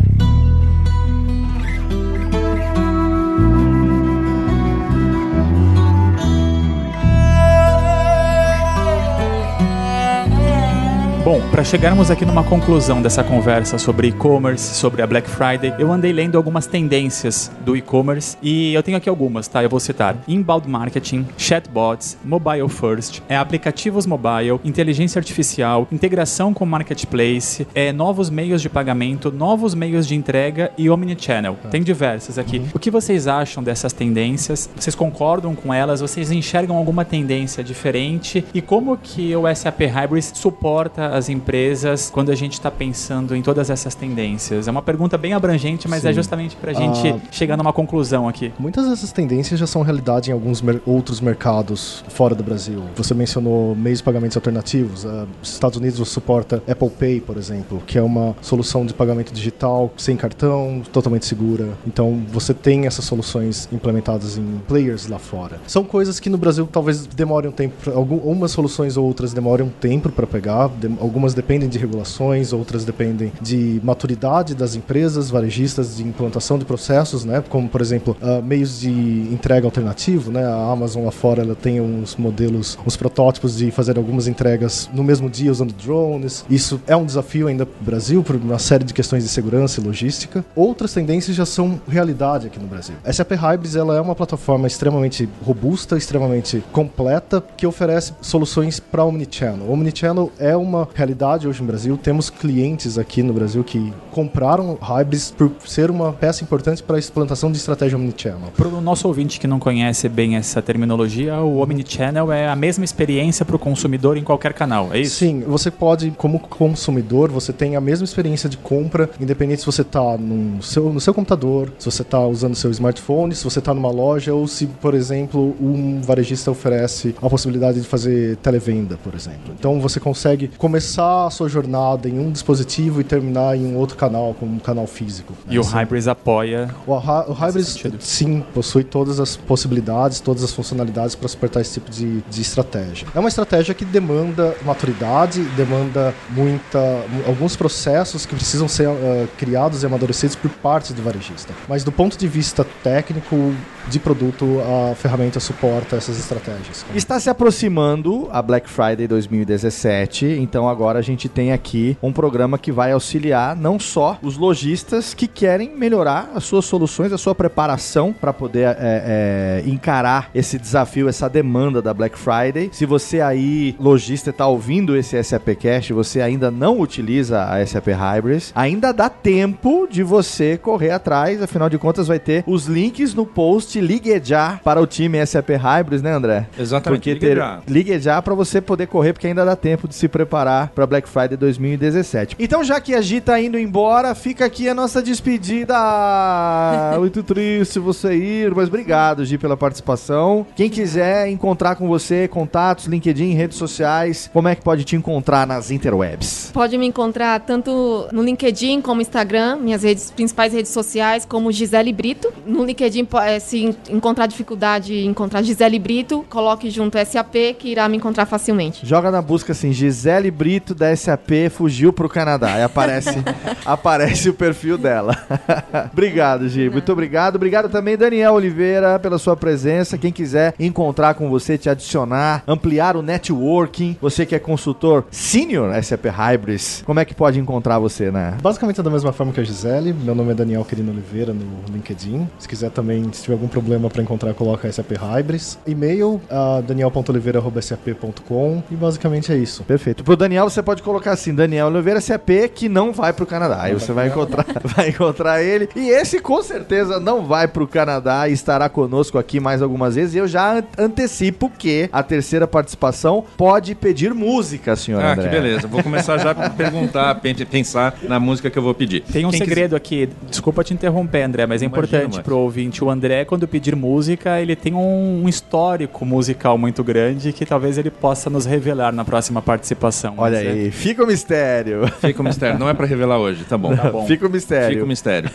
Bom, 11.24 11.40
para 11.52 11.62
chegarmos 11.62 12.10
aqui 12.10 12.24
numa 12.24 12.42
conclusão 12.42 13.00
dessa 13.00 13.22
conversa 13.22 13.78
sobre 13.78 14.08
e-commerce, 14.08 14.74
sobre 14.74 15.02
a 15.02 15.06
Black 15.06 15.30
Friday, 15.30 15.72
eu 15.78 15.92
andei 15.92 16.12
lendo 16.12 16.36
algumas 16.36 16.66
tendências 16.66 17.48
do 17.64 17.76
e-commerce 17.76 18.36
e 18.42 18.74
eu 18.74 18.82
tenho 18.82 18.96
aqui 18.96 19.08
algumas, 19.08 19.46
tá? 19.46 19.62
Eu 19.62 19.70
vou 19.70 19.78
citar: 19.78 20.16
inbound 20.26 20.68
marketing, 20.68 21.24
chatbots, 21.38 22.18
mobile 22.24 22.68
first, 22.68 23.22
é 23.28 23.36
aplicativos 23.36 24.04
mobile, 24.04 24.58
inteligência 24.64 25.20
artificial, 25.20 25.86
integração 25.92 26.52
com 26.52 26.66
marketplace, 26.66 27.68
é 27.72 27.92
novos 27.92 28.28
meios 28.28 28.60
de 28.60 28.68
pagamento, 28.68 29.30
novos 29.30 29.76
meios 29.76 30.08
de 30.08 30.16
entrega 30.16 30.72
e 30.76 30.90
omnichannel. 30.90 31.56
Tem 31.70 31.84
diversas 31.84 32.36
aqui. 32.36 32.62
O 32.74 32.80
que 32.80 32.90
vocês 32.90 33.28
acham 33.28 33.62
dessas 33.62 33.92
tendências? 33.92 34.68
Vocês 34.74 34.96
concordam 34.96 35.54
com 35.54 35.72
elas? 35.72 36.00
Vocês 36.00 36.32
enxergam 36.32 36.76
alguma 36.76 37.04
tendência 37.04 37.62
diferente? 37.62 38.44
E 38.52 38.60
como 38.60 38.96
que 38.96 39.36
o 39.36 39.42
SAP 39.54 39.82
Hybris 39.82 40.32
suporta 40.34 41.11
as 41.12 41.28
empresas 41.28 42.10
quando 42.10 42.30
a 42.30 42.34
gente 42.34 42.54
está 42.54 42.70
pensando 42.70 43.34
em 43.36 43.42
todas 43.42 43.70
essas 43.70 43.94
tendências? 43.94 44.66
É 44.66 44.70
uma 44.70 44.82
pergunta 44.82 45.16
bem 45.18 45.32
abrangente, 45.34 45.88
mas 45.88 46.04
é 46.04 46.08
Sim. 46.08 46.14
justamente 46.14 46.56
para 46.56 46.70
a 46.70 46.74
gente 46.74 47.08
Ah. 47.08 47.18
chegar 47.30 47.56
numa 47.56 47.72
conclusão 47.72 48.28
aqui. 48.28 48.52
Muitas 48.58 48.88
dessas 48.88 49.12
tendências 49.12 49.58
já 49.60 49.66
são 49.66 49.82
realidade 49.82 50.30
em 50.30 50.32
alguns 50.32 50.60
mer- 50.62 50.80
outros 50.86 51.20
mercados 51.20 52.04
fora 52.08 52.34
do 52.34 52.42
Brasil. 52.42 52.82
Você 52.96 53.14
mencionou 53.14 53.74
meios 53.74 53.98
de 53.98 54.04
pagamentos 54.04 54.36
alternativos. 54.36 55.04
ah, 55.06 55.26
os 55.42 55.52
Estados 55.52 55.78
Unidos 55.78 56.08
suporta 56.08 56.62
Apple 56.68 56.90
Pay, 56.90 57.20
por 57.20 57.36
exemplo, 57.36 57.82
que 57.86 57.98
é 57.98 58.02
uma 58.02 58.34
solução 58.40 58.84
de 58.86 58.94
pagamento 58.94 59.32
digital 59.32 59.92
sem 59.96 60.16
cartão, 60.16 60.82
totalmente 60.92 61.26
segura. 61.26 61.68
Então 61.86 62.22
você 62.32 62.54
tem 62.54 62.86
essas 62.86 63.04
soluções 63.04 63.68
implementadas 63.72 64.36
em 64.38 64.60
players 64.66 65.06
lá 65.08 65.18
fora. 65.18 65.60
São 65.66 65.84
coisas 65.84 66.18
que 66.20 66.30
no 66.30 66.38
Brasil 66.38 66.68
talvez 66.70 67.06
demorem 67.06 67.50
um 67.50 67.52
tempo. 67.52 67.90
Algumas 67.90 68.50
soluções 68.50 68.96
ou 68.96 69.04
outras 69.06 69.32
demorem 69.32 69.66
um 69.66 69.70
tempo 69.70 70.08
para 70.10 70.26
pegar. 70.26 70.70
Algumas 71.02 71.34
dependem 71.34 71.68
de 71.68 71.78
regulações, 71.78 72.52
outras 72.52 72.84
dependem 72.84 73.32
de 73.40 73.80
maturidade 73.82 74.54
das 74.54 74.76
empresas 74.76 75.30
varejistas 75.30 75.96
de 75.96 76.04
implantação 76.04 76.56
de 76.56 76.64
processos, 76.64 77.24
né? 77.24 77.42
Como 77.48 77.68
por 77.68 77.80
exemplo 77.80 78.16
ah, 78.22 78.40
meios 78.40 78.78
de 78.78 78.88
entrega 78.88 79.66
alternativo, 79.66 80.30
né? 80.30 80.44
A 80.44 80.70
Amazon 80.70 81.04
lá 81.04 81.10
fora 81.10 81.42
ela 81.42 81.56
tem 81.56 81.80
uns 81.80 82.14
modelos, 82.14 82.78
uns 82.86 82.96
protótipos 82.96 83.56
de 83.56 83.72
fazer 83.72 83.98
algumas 83.98 84.28
entregas 84.28 84.88
no 84.94 85.02
mesmo 85.02 85.28
dia 85.28 85.50
usando 85.50 85.72
drones. 85.72 86.44
Isso 86.48 86.80
é 86.86 86.94
um 86.94 87.04
desafio 87.04 87.48
ainda 87.48 87.66
para 87.66 87.80
o 87.80 87.84
Brasil 87.84 88.22
por 88.22 88.36
uma 88.36 88.60
série 88.60 88.84
de 88.84 88.94
questões 88.94 89.24
de 89.24 89.28
segurança 89.28 89.80
e 89.80 89.84
logística. 89.84 90.44
Outras 90.54 90.94
tendências 90.94 91.36
já 91.36 91.44
são 91.44 91.80
realidade 91.88 92.46
aqui 92.46 92.60
no 92.60 92.68
Brasil. 92.68 92.94
A 93.04 93.12
SAP 93.12 93.32
Hybris 93.32 93.74
ela 93.74 93.96
é 93.96 94.00
uma 94.00 94.14
plataforma 94.14 94.68
extremamente 94.68 95.28
robusta, 95.44 95.96
extremamente 95.96 96.62
completa 96.70 97.42
que 97.56 97.66
oferece 97.66 98.12
soluções 98.20 98.78
para 98.78 99.04
omnichannel. 99.04 99.68
Omnichannel 99.68 100.30
é 100.38 100.56
uma 100.56 100.86
realidade 100.94 101.48
hoje 101.48 101.60
no 101.60 101.66
Brasil. 101.66 101.96
Temos 101.96 102.30
clientes 102.30 102.98
aqui 102.98 103.22
no 103.22 103.32
Brasil 103.32 103.62
que 103.64 103.92
compraram 104.10 104.78
Hybris 104.80 105.30
por 105.30 105.52
ser 105.64 105.90
uma 105.90 106.12
peça 106.12 106.44
importante 106.44 106.82
para 106.82 106.96
a 106.96 107.00
implantação 107.00 107.50
de 107.50 107.58
estratégia 107.58 107.96
omnichannel. 107.96 108.52
Para 108.56 108.68
o 108.68 108.80
nosso 108.80 109.08
ouvinte 109.08 109.40
que 109.40 109.46
não 109.46 109.58
conhece 109.58 110.08
bem 110.08 110.36
essa 110.36 110.60
terminologia, 110.60 111.36
o 111.40 111.62
Omnichannel 111.62 112.32
é 112.32 112.48
a 112.48 112.56
mesma 112.56 112.84
experiência 112.84 113.44
para 113.44 113.56
o 113.56 113.58
consumidor 113.58 114.16
em 114.16 114.24
qualquer 114.24 114.52
canal, 114.52 114.90
é 114.92 115.00
isso? 115.00 115.16
Sim, 115.16 115.40
você 115.40 115.70
pode, 115.70 116.10
como 116.12 116.38
consumidor, 116.38 117.30
você 117.30 117.52
tem 117.52 117.76
a 117.76 117.80
mesma 117.80 118.04
experiência 118.04 118.48
de 118.48 118.56
compra, 118.56 119.08
independente 119.20 119.60
se 119.60 119.66
você 119.66 119.82
está 119.82 120.16
no 120.18 120.62
seu, 120.62 120.92
no 120.92 121.00
seu 121.00 121.14
computador, 121.14 121.72
se 121.78 121.90
você 121.90 122.02
está 122.02 122.20
usando 122.26 122.54
seu 122.54 122.70
smartphone, 122.70 123.34
se 123.34 123.44
você 123.44 123.58
está 123.58 123.72
numa 123.72 123.90
loja 123.90 124.34
ou 124.34 124.46
se, 124.46 124.66
por 124.66 124.94
exemplo, 124.94 125.56
um 125.60 126.00
varejista 126.00 126.50
oferece 126.50 127.14
a 127.20 127.28
possibilidade 127.28 127.80
de 127.80 127.86
fazer 127.86 128.36
televenda, 128.36 128.98
por 129.02 129.14
exemplo. 129.14 129.54
Então 129.58 129.80
você 129.80 129.98
consegue 129.98 130.48
começar 130.58 130.81
a 131.26 131.30
sua 131.30 131.48
jornada 131.48 132.08
em 132.08 132.18
um 132.18 132.30
dispositivo 132.30 133.00
e 133.00 133.04
terminar 133.04 133.56
em 133.56 133.64
um 133.66 133.76
outro 133.76 133.96
canal, 133.96 134.34
como 134.38 134.54
um 134.54 134.58
canal 134.58 134.86
físico. 134.86 135.32
E 135.48 135.58
o 135.58 135.60
Assim, 135.62 135.76
Hybris 135.76 136.08
apoia. 136.08 136.70
o, 136.86 136.92
o 136.92 137.32
Hybris, 137.32 137.78
sim, 138.00 138.44
possui 138.52 138.84
todas 138.84 139.18
as 139.20 139.36
possibilidades, 139.36 140.20
todas 140.20 140.42
as 140.42 140.52
funcionalidades 140.52 141.14
para 141.14 141.28
suportar 141.28 141.60
esse 141.60 141.74
tipo 141.74 141.90
de, 141.90 142.20
de 142.22 142.40
estratégia. 142.42 143.06
É 143.14 143.18
uma 143.18 143.28
estratégia 143.28 143.74
que 143.74 143.84
demanda 143.84 144.54
maturidade, 144.64 145.42
demanda 145.56 146.14
muita, 146.30 146.78
mu- 147.08 147.22
alguns 147.26 147.56
processos 147.56 148.26
que 148.26 148.34
precisam 148.34 148.68
ser 148.68 148.88
ah, 148.88 149.26
criados 149.38 149.82
e 149.82 149.86
amadurecidos 149.86 150.36
por 150.36 150.50
parte 150.50 150.92
do 150.92 151.02
varejista. 151.02 151.52
Mas 151.68 151.84
do 151.84 151.92
ponto 151.92 152.16
de 152.18 152.26
vista 152.28 152.66
técnico 152.82 153.54
de 153.88 153.98
produto, 153.98 154.60
a 154.60 154.94
ferramenta 154.94 155.40
suporta 155.40 155.96
essas 155.96 156.18
estratégias. 156.18 156.84
Está 156.94 157.18
se 157.18 157.28
aproximando 157.28 158.28
a 158.30 158.40
Black 158.40 158.68
Friday 158.68 159.06
2017, 159.06 160.26
então 160.26 160.68
agora 160.68 160.98
a 160.98 161.02
gente 161.02 161.28
tem 161.28 161.52
aqui 161.52 161.96
um 162.02 162.12
programa 162.12 162.58
que 162.58 162.72
vai 162.72 162.92
auxiliar 162.92 163.56
não 163.56 163.78
só 163.78 164.18
os 164.22 164.36
lojistas 164.36 165.14
que 165.14 165.26
querem 165.26 165.74
melhorar 165.76 166.30
as 166.34 166.44
suas 166.44 166.64
soluções, 166.64 167.12
a 167.12 167.18
sua 167.18 167.34
preparação 167.34 168.12
para 168.12 168.32
poder 168.32 168.68
é, 168.68 168.76
é, 168.78 169.62
encarar 169.66 170.30
esse 170.34 170.58
desafio, 170.58 171.08
essa 171.08 171.28
demanda 171.28 171.82
da 171.82 171.92
Black 171.92 172.18
Friday. 172.18 172.70
Se 172.72 172.86
você 172.86 173.20
aí, 173.20 173.74
lojista, 173.78 174.30
está 174.30 174.46
ouvindo 174.46 174.96
esse 174.96 175.22
SAP 175.22 175.48
Cash, 175.60 175.90
você 175.90 176.20
ainda 176.20 176.50
não 176.50 176.80
utiliza 176.80 177.44
a 177.44 177.64
SAP 177.66 177.88
Hybris, 177.88 178.52
ainda 178.54 178.92
dá 178.92 179.08
tempo 179.08 179.86
de 179.90 180.02
você 180.02 180.56
correr 180.56 180.90
atrás, 180.90 181.42
afinal 181.42 181.68
de 181.68 181.78
contas 181.78 182.06
vai 182.06 182.18
ter 182.18 182.44
os 182.46 182.66
links 182.66 183.14
no 183.14 183.26
post 183.26 183.71
Ligue 183.80 184.20
Já 184.22 184.60
para 184.62 184.80
o 184.80 184.86
time 184.86 185.24
SAP 185.24 185.50
Hybris, 185.50 186.02
né 186.02 186.12
André? 186.12 186.46
Exatamente. 186.58 186.98
Porque 186.98 187.14
Ligue 187.14 187.26
ter, 187.26 187.36
já. 187.36 187.60
ligue 187.66 187.98
já 187.98 188.22
para 188.22 188.34
você 188.34 188.60
poder 188.60 188.86
correr, 188.86 189.12
porque 189.12 189.26
ainda 189.26 189.44
dá 189.44 189.56
tempo 189.56 189.88
de 189.88 189.94
se 189.94 190.08
preparar 190.08 190.68
para 190.68 190.86
Black 190.86 191.08
Friday 191.08 191.36
2017. 191.36 192.36
Então, 192.38 192.62
já 192.64 192.80
que 192.80 192.94
a 192.94 193.00
Gi 193.00 193.20
tá 193.20 193.40
indo 193.40 193.58
embora, 193.58 194.14
fica 194.14 194.44
aqui 194.44 194.68
a 194.68 194.74
nossa 194.74 195.02
despedida. 195.02 195.74
Muito 196.98 197.22
triste 197.22 197.78
você 197.78 198.14
ir, 198.14 198.54
mas 198.54 198.68
obrigado, 198.68 199.24
Gi, 199.24 199.38
pela 199.38 199.56
participação. 199.56 200.46
Quem 200.54 200.68
quiser 200.68 201.28
encontrar 201.28 201.76
com 201.76 201.88
você, 201.88 202.28
contatos, 202.28 202.86
LinkedIn, 202.86 203.34
redes 203.34 203.56
sociais, 203.56 204.30
como 204.32 204.48
é 204.48 204.54
que 204.54 204.62
pode 204.62 204.84
te 204.84 204.96
encontrar 204.96 205.46
nas 205.46 205.70
interwebs? 205.70 206.50
Pode 206.52 206.76
me 206.78 206.86
encontrar 206.86 207.40
tanto 207.40 208.08
no 208.12 208.22
LinkedIn 208.22 208.80
como 208.80 209.00
Instagram, 209.00 209.56
minhas 209.56 209.82
redes, 209.82 210.10
principais 210.10 210.52
redes 210.52 210.72
sociais, 210.72 211.24
como 211.24 211.50
Gisele 211.50 211.92
Brito. 211.92 212.32
No 212.46 212.64
LinkedIn, 212.64 213.06
eh, 213.26 213.40
se 213.62 213.92
encontrar 213.92 214.26
dificuldade 214.26 214.94
em 214.94 215.08
encontrar 215.08 215.42
Gisele 215.42 215.78
Brito, 215.78 216.24
coloque 216.28 216.70
junto 216.70 216.98
SAP 217.04 217.34
que 217.58 217.68
irá 217.68 217.88
me 217.88 217.96
encontrar 217.96 218.26
facilmente. 218.26 218.84
Joga 218.86 219.10
na 219.10 219.22
busca 219.22 219.52
assim, 219.52 219.72
Gisele 219.72 220.30
Brito 220.30 220.74
da 220.74 220.94
SAP 220.94 221.50
fugiu 221.50 221.92
pro 221.92 222.08
Canadá. 222.08 222.58
E 222.58 222.62
aparece, 222.62 223.22
aparece 223.64 224.28
o 224.28 224.34
perfil 224.34 224.76
dela. 224.76 225.16
obrigado, 225.92 226.48
Gi. 226.48 226.68
Muito 226.68 226.90
obrigado. 226.90 227.36
Obrigado 227.36 227.68
também, 227.68 227.96
Daniel 227.96 228.34
Oliveira, 228.34 228.98
pela 228.98 229.18
sua 229.18 229.36
presença. 229.36 229.98
Quem 229.98 230.12
quiser 230.12 230.54
encontrar 230.58 231.14
com 231.14 231.28
você, 231.28 231.56
te 231.56 231.68
adicionar, 231.68 232.42
ampliar 232.46 232.96
o 232.96 233.02
networking, 233.02 233.96
você 234.00 234.26
que 234.26 234.34
é 234.34 234.38
consultor 234.38 235.04
senior 235.10 235.72
SAP 235.82 236.06
Hybris, 236.06 236.82
como 236.84 236.98
é 237.00 237.04
que 237.04 237.14
pode 237.14 237.38
encontrar 237.38 237.78
você, 237.78 238.10
né? 238.10 238.36
Basicamente 238.42 238.80
é 238.80 238.82
da 238.82 238.90
mesma 238.90 239.12
forma 239.12 239.32
que 239.32 239.40
a 239.40 239.44
Gisele. 239.44 239.92
Meu 239.92 240.14
nome 240.14 240.32
é 240.32 240.34
Daniel 240.34 240.64
Quirino 240.64 240.90
Oliveira 240.90 241.32
no 241.32 241.62
LinkedIn. 241.72 242.28
Se 242.38 242.48
quiser 242.48 242.70
também, 242.70 243.04
se 243.12 243.22
tiver 243.22 243.34
algum 243.34 243.48
problema 243.52 243.88
para 243.88 244.02
encontrar, 244.02 244.34
coloca 244.34 244.70
SAP 244.72 244.92
Hybris. 244.92 245.58
E-mail, 245.66 246.20
uh, 246.30 246.62
daniel.oliveira.sap.com. 246.66 248.62
E 248.70 248.74
basicamente 248.74 249.32
é 249.32 249.36
isso. 249.36 249.62
Perfeito. 249.64 250.02
Pro 250.02 250.16
Daniel 250.16 250.32
Daniel, 250.32 250.48
você 250.48 250.62
pode 250.62 250.82
colocar 250.82 251.12
assim, 251.12 251.34
Daniel 251.34 251.66
Oliveira 251.66 252.00
SAP, 252.00 252.30
que 252.54 252.66
não 252.66 252.90
vai 252.90 253.12
pro 253.12 253.26
Canadá. 253.26 253.58
Aí 253.60 253.74
você 253.74 253.92
vai 253.92 254.08
encontrar, 254.08 254.46
vai 254.64 254.88
encontrar 254.88 255.42
ele. 255.42 255.68
E 255.76 255.90
esse 255.90 256.18
com 256.20 256.42
certeza 256.42 256.98
não 256.98 257.26
vai 257.26 257.46
pro 257.46 257.66
Canadá 257.68 258.26
e 258.28 258.32
estará 258.32 258.66
conosco 258.70 259.18
aqui 259.18 259.38
mais 259.38 259.60
algumas 259.60 259.94
vezes. 259.94 260.14
E 260.14 260.18
eu 260.18 260.26
já 260.26 260.58
an- 260.58 260.64
antecipo 260.78 261.50
que 261.50 261.86
a 261.92 262.02
terceira 262.02 262.46
participação 262.46 263.22
pode 263.36 263.74
pedir 263.74 264.14
música, 264.14 264.74
senhor 264.74 265.02
Ah, 265.04 265.12
André. 265.12 265.24
que 265.24 265.28
beleza. 265.28 265.68
Vou 265.68 265.82
começar 265.82 266.16
já 266.16 266.30
a 266.30 266.48
perguntar, 266.48 267.14
pen- 267.16 267.34
pensar 267.44 267.94
na 268.04 268.18
música 268.18 268.48
que 268.48 268.58
eu 268.58 268.62
vou 268.62 268.72
pedir. 268.72 269.02
Tem 269.02 269.26
um 269.26 269.30
Quem 269.30 269.38
segredo 269.40 269.76
aqui, 269.76 270.08
desculpa 270.30 270.64
te 270.64 270.72
interromper, 270.72 271.24
André, 271.24 271.44
mas 271.46 271.60
é 271.60 271.66
Imagina, 271.66 271.86
importante 271.88 272.14
Max. 272.16 272.24
pro 272.24 272.38
ouvinte. 272.38 272.82
O 272.82 272.88
André, 272.88 273.26
quando 273.26 273.41
pedir 273.46 273.76
música, 273.76 274.40
ele 274.40 274.56
tem 274.56 274.74
um, 274.74 275.22
um 275.24 275.28
histórico 275.28 276.04
musical 276.04 276.58
muito 276.58 276.82
grande 276.84 277.32
que 277.32 277.46
talvez 277.46 277.78
ele 277.78 277.90
possa 277.90 278.28
nos 278.30 278.46
revelar 278.46 278.92
na 278.92 279.04
próxima 279.04 279.42
participação. 279.42 280.14
Olha 280.18 280.36
é- 280.36 280.50
aí, 280.50 280.70
fica 280.70 281.02
o 281.04 281.06
mistério. 281.06 281.86
Fica 282.00 282.20
o 282.20 282.24
mistério. 282.24 282.58
Não 282.58 282.68
é 282.68 282.74
pra 282.74 282.84
revelar 282.86 283.18
hoje, 283.18 283.44
tá 283.44 283.56
bom. 283.56 283.76
Tá 283.76 283.90
bom. 283.90 284.06
Fica 284.06 284.26
o 284.26 284.30
mistério. 284.30 284.70
Fica 284.70 284.84
o 284.84 284.88
mistério. 284.88 285.30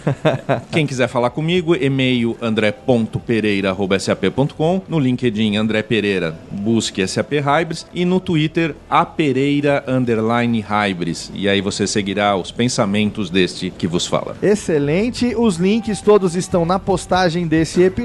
Quem 0.72 0.86
quiser 0.86 1.08
falar 1.08 1.30
comigo, 1.30 1.74
e-mail 1.76 2.36
andré.pereira.sap.com, 2.42 4.82
no 4.88 5.00
LinkedIn 5.00 5.56
André 5.58 5.84
Pereira, 5.84 6.36
busque 6.52 7.06
SAP 7.08 7.34
Hybris 7.34 7.86
e 7.94 8.06
no 8.06 8.20
Twitter 8.20 8.76
apereira 8.90 9.84
underline 9.88 10.62
Hybris. 10.62 11.32
E 11.34 11.48
aí 11.50 11.62
você 11.62 11.88
seguirá 11.88 12.36
os 12.36 12.52
pensamentos 12.52 13.30
deste 13.30 13.70
que 13.70 13.88
vos 13.88 14.06
fala. 14.06 14.36
Excelente, 14.42 15.34
os 15.38 15.56
links 15.58 16.02
todos 16.02 16.36
estão 16.36 16.66
na 16.66 16.78
postagem 16.80 17.48
desse 17.48 17.82
episódio. 17.82 17.97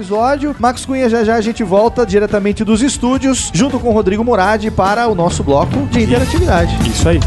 Max 0.58 0.84
Cunha, 0.84 1.08
já 1.08 1.22
já 1.24 1.34
a 1.36 1.40
gente 1.40 1.62
volta 1.62 2.06
diretamente 2.06 2.64
dos 2.64 2.82
estúdios, 2.82 3.50
junto 3.52 3.78
com 3.78 3.88
o 3.88 3.92
Rodrigo 3.92 4.24
Murad, 4.24 4.70
para 4.70 5.08
o 5.08 5.14
nosso 5.14 5.42
bloco 5.42 5.86
de 5.90 6.02
interatividade. 6.02 6.76
Isso 6.88 7.08
aí. 7.08 7.20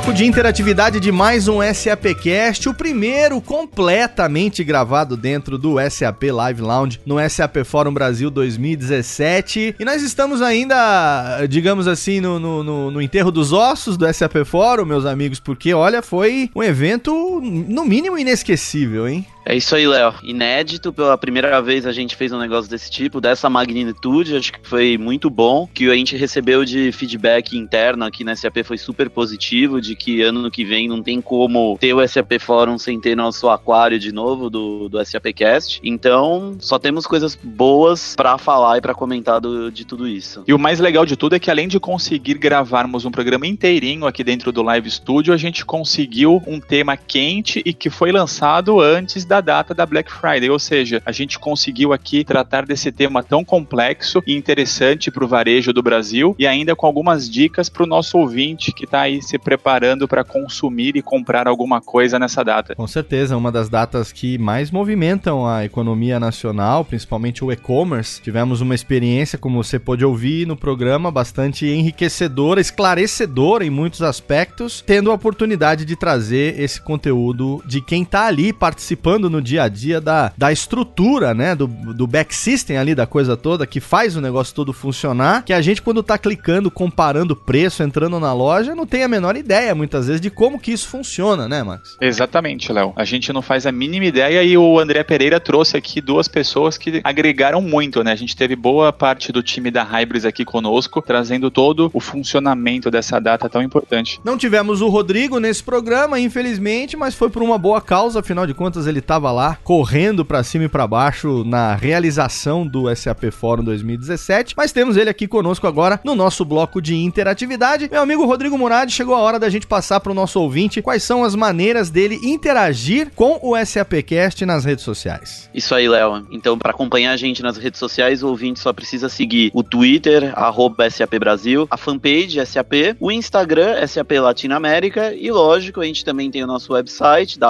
Bloco 0.00 0.14
de 0.14 0.24
interatividade 0.24 0.98
de 0.98 1.12
mais 1.12 1.46
um 1.46 1.58
SAPcast, 1.60 2.66
o 2.70 2.72
primeiro 2.74 3.38
completamente 3.38 4.64
gravado 4.64 5.14
dentro 5.14 5.58
do 5.58 5.76
SAP 5.90 6.22
Live 6.32 6.62
Lounge 6.62 6.98
no 7.04 7.16
SAP 7.28 7.56
Fórum 7.66 7.92
Brasil 7.92 8.30
2017. 8.30 9.76
E 9.78 9.84
nós 9.84 10.02
estamos 10.02 10.40
ainda, 10.40 11.44
digamos 11.46 11.86
assim, 11.86 12.18
no, 12.18 12.38
no, 12.38 12.64
no- 12.64 12.90
no 12.90 13.02
enterro 13.02 13.30
dos 13.30 13.52
ossos 13.52 13.98
do 13.98 14.10
SAP 14.10 14.36
Fórum, 14.46 14.86
meus 14.86 15.04
amigos, 15.04 15.38
porque 15.38 15.74
olha, 15.74 16.00
foi 16.00 16.50
um 16.56 16.62
evento 16.62 17.12
no 17.42 17.84
mínimo 17.84 18.16
inesquecível, 18.16 19.06
hein? 19.06 19.26
É 19.50 19.56
isso 19.56 19.74
aí, 19.74 19.84
Léo. 19.84 20.14
Inédito, 20.22 20.92
pela 20.92 21.18
primeira 21.18 21.60
vez 21.60 21.84
a 21.84 21.90
gente 21.90 22.14
fez 22.14 22.30
um 22.30 22.38
negócio 22.38 22.70
desse 22.70 22.88
tipo, 22.88 23.20
dessa 23.20 23.50
magnitude, 23.50 24.36
acho 24.36 24.52
que 24.52 24.60
foi 24.62 24.96
muito 24.96 25.28
bom. 25.28 25.68
Que 25.74 25.90
a 25.90 25.94
gente 25.96 26.16
recebeu 26.16 26.64
de 26.64 26.92
feedback 26.92 27.58
interno 27.58 28.04
aqui 28.04 28.22
na 28.22 28.36
SAP 28.36 28.58
foi 28.62 28.78
super 28.78 29.10
positivo, 29.10 29.80
de 29.80 29.96
que 29.96 30.22
ano 30.22 30.48
que 30.52 30.64
vem 30.64 30.86
não 30.86 31.02
tem 31.02 31.20
como 31.20 31.76
ter 31.80 31.92
o 31.92 32.06
SAP 32.06 32.38
Forum 32.38 32.78
sem 32.78 33.00
ter 33.00 33.16
nosso 33.16 33.48
aquário 33.48 33.98
de 33.98 34.12
novo 34.12 34.48
do, 34.48 34.88
do 34.88 35.04
SAPcast. 35.04 35.80
Então, 35.82 36.56
só 36.60 36.78
temos 36.78 37.04
coisas 37.04 37.34
boas 37.34 38.14
pra 38.14 38.38
falar 38.38 38.78
e 38.78 38.80
pra 38.80 38.94
comentar 38.94 39.40
do- 39.40 39.68
de 39.72 39.84
tudo 39.84 40.06
isso. 40.06 40.44
E 40.46 40.54
o 40.54 40.60
mais 40.60 40.78
legal 40.78 41.04
de 41.04 41.16
tudo 41.16 41.34
é 41.34 41.40
que 41.40 41.50
além 41.50 41.66
de 41.66 41.80
conseguir 41.80 42.34
gravarmos 42.34 43.04
um 43.04 43.10
programa 43.10 43.48
inteirinho 43.48 44.06
aqui 44.06 44.22
dentro 44.22 44.52
do 44.52 44.62
Live 44.62 44.88
Studio, 44.92 45.34
a 45.34 45.36
gente 45.36 45.66
conseguiu 45.66 46.40
um 46.46 46.60
tema 46.60 46.96
quente 46.96 47.60
e 47.64 47.72
que 47.72 47.90
foi 47.90 48.12
lançado 48.12 48.78
antes 48.80 49.24
da 49.24 49.39
data 49.40 49.74
da 49.74 49.86
Black 49.86 50.12
Friday. 50.12 50.50
Ou 50.50 50.58
seja, 50.58 51.02
a 51.04 51.12
gente 51.12 51.38
conseguiu 51.38 51.92
aqui 51.92 52.24
tratar 52.24 52.64
desse 52.66 52.92
tema 52.92 53.22
tão 53.22 53.44
complexo 53.44 54.22
e 54.26 54.34
interessante 54.34 55.10
para 55.10 55.24
o 55.24 55.28
varejo 55.28 55.72
do 55.72 55.82
Brasil 55.82 56.34
e 56.38 56.46
ainda 56.46 56.74
com 56.74 56.86
algumas 56.86 57.28
dicas 57.28 57.68
para 57.68 57.82
o 57.82 57.86
nosso 57.86 58.18
ouvinte 58.18 58.72
que 58.72 58.84
está 58.84 59.02
aí 59.02 59.22
se 59.22 59.38
preparando 59.38 60.06
para 60.06 60.24
consumir 60.24 60.96
e 60.96 61.02
comprar 61.02 61.46
alguma 61.46 61.80
coisa 61.80 62.18
nessa 62.18 62.44
data. 62.44 62.74
Com 62.74 62.86
certeza, 62.86 63.36
uma 63.36 63.52
das 63.52 63.68
datas 63.68 64.12
que 64.12 64.38
mais 64.38 64.70
movimentam 64.70 65.46
a 65.46 65.64
economia 65.64 66.18
nacional, 66.18 66.84
principalmente 66.84 67.44
o 67.44 67.52
e-commerce. 67.52 68.22
Tivemos 68.22 68.60
uma 68.60 68.74
experiência, 68.74 69.38
como 69.38 69.62
você 69.62 69.78
pôde 69.78 70.04
ouvir 70.04 70.46
no 70.46 70.56
programa, 70.56 71.10
bastante 71.10 71.66
enriquecedora, 71.66 72.60
esclarecedora 72.60 73.64
em 73.64 73.70
muitos 73.70 74.02
aspectos, 74.02 74.82
tendo 74.86 75.10
a 75.10 75.14
oportunidade 75.14 75.84
de 75.84 75.96
trazer 75.96 76.58
esse 76.58 76.80
conteúdo 76.80 77.62
de 77.66 77.80
quem 77.80 78.04
tá 78.04 78.26
ali 78.26 78.52
participando 78.52 79.19
no 79.28 79.42
dia 79.42 79.64
a 79.64 79.68
dia 79.68 80.00
da, 80.00 80.32
da 80.38 80.52
estrutura, 80.52 81.34
né, 81.34 81.54
do, 81.54 81.66
do 81.66 82.06
back 82.06 82.34
system 82.34 82.78
ali 82.78 82.94
da 82.94 83.06
coisa 83.06 83.36
toda, 83.36 83.66
que 83.66 83.80
faz 83.80 84.16
o 84.16 84.20
negócio 84.20 84.54
todo 84.54 84.72
funcionar, 84.72 85.44
que 85.44 85.52
a 85.52 85.60
gente 85.60 85.82
quando 85.82 86.02
tá 86.02 86.16
clicando, 86.16 86.70
comparando 86.70 87.34
preço, 87.34 87.82
entrando 87.82 88.20
na 88.20 88.32
loja, 88.32 88.74
não 88.74 88.86
tem 88.86 89.02
a 89.02 89.08
menor 89.08 89.36
ideia, 89.36 89.74
muitas 89.74 90.06
vezes, 90.06 90.20
de 90.20 90.30
como 90.30 90.58
que 90.58 90.72
isso 90.72 90.88
funciona, 90.88 91.48
né, 91.48 91.62
Max? 91.62 91.96
Exatamente, 92.00 92.72
Léo. 92.72 92.92
A 92.96 93.04
gente 93.04 93.32
não 93.32 93.42
faz 93.42 93.66
a 93.66 93.72
mínima 93.72 94.06
ideia 94.06 94.42
e 94.42 94.56
o 94.56 94.78
André 94.78 95.02
Pereira 95.02 95.40
trouxe 95.40 95.76
aqui 95.76 96.00
duas 96.00 96.28
pessoas 96.28 96.78
que 96.78 97.00
agregaram 97.02 97.60
muito, 97.60 98.02
né? 98.04 98.12
A 98.12 98.16
gente 98.16 98.36
teve 98.36 98.54
boa 98.54 98.92
parte 98.92 99.32
do 99.32 99.42
time 99.42 99.70
da 99.70 99.82
Hybris 99.82 100.24
aqui 100.24 100.44
conosco, 100.44 101.02
trazendo 101.02 101.50
todo 101.50 101.90
o 101.92 102.00
funcionamento 102.00 102.90
dessa 102.90 103.20
data 103.20 103.48
tão 103.48 103.62
importante. 103.62 104.20
Não 104.24 104.38
tivemos 104.38 104.80
o 104.80 104.88
Rodrigo 104.88 105.38
nesse 105.38 105.62
programa, 105.62 106.18
infelizmente, 106.18 106.96
mas 106.96 107.14
foi 107.14 107.30
por 107.30 107.42
uma 107.42 107.58
boa 107.58 107.80
causa, 107.80 108.20
afinal 108.20 108.46
de 108.46 108.54
contas 108.54 108.86
ele 108.86 109.00
estava 109.10 109.32
lá 109.32 109.58
correndo 109.64 110.24
pra 110.24 110.44
cima 110.44 110.66
e 110.66 110.68
pra 110.68 110.86
baixo 110.86 111.42
na 111.42 111.74
realização 111.74 112.64
do 112.64 112.94
SAP 112.94 113.24
Fórum 113.32 113.64
2017, 113.64 114.54
mas 114.56 114.70
temos 114.70 114.96
ele 114.96 115.10
aqui 115.10 115.26
conosco 115.26 115.66
agora 115.66 115.98
no 116.04 116.14
nosso 116.14 116.44
bloco 116.44 116.80
de 116.80 116.94
interatividade. 116.94 117.88
Meu 117.90 118.02
amigo 118.02 118.24
Rodrigo 118.24 118.56
Murad, 118.56 118.88
chegou 118.88 119.16
a 119.16 119.18
hora 119.18 119.36
da 119.36 119.48
gente 119.48 119.66
passar 119.66 119.98
para 119.98 120.12
o 120.12 120.14
nosso 120.14 120.40
ouvinte 120.40 120.80
quais 120.80 121.02
são 121.02 121.24
as 121.24 121.34
maneiras 121.34 121.90
dele 121.90 122.20
interagir 122.22 123.10
com 123.16 123.40
o 123.42 123.56
SAPcast 123.56 124.46
nas 124.46 124.64
redes 124.64 124.84
sociais. 124.84 125.50
Isso 125.52 125.74
aí, 125.74 125.88
Léo. 125.88 126.24
Então, 126.30 126.56
para 126.56 126.70
acompanhar 126.70 127.10
a 127.10 127.16
gente 127.16 127.42
nas 127.42 127.56
redes 127.56 127.80
sociais, 127.80 128.22
o 128.22 128.28
ouvinte 128.28 128.60
só 128.60 128.72
precisa 128.72 129.08
seguir 129.08 129.50
o 129.52 129.64
Twitter, 129.64 130.32
arroba 130.38 130.88
SAP 130.88 131.18
Brasil, 131.18 131.66
a 131.68 131.76
fanpage 131.76 132.46
SAP, 132.46 132.94
o 133.00 133.10
Instagram 133.10 133.84
SAP 133.88 134.12
Latinoamérica 134.20 135.12
e, 135.12 135.32
lógico, 135.32 135.80
a 135.80 135.84
gente 135.84 136.04
também 136.04 136.30
tem 136.30 136.44
o 136.44 136.46
nosso 136.46 136.74
website 136.74 137.40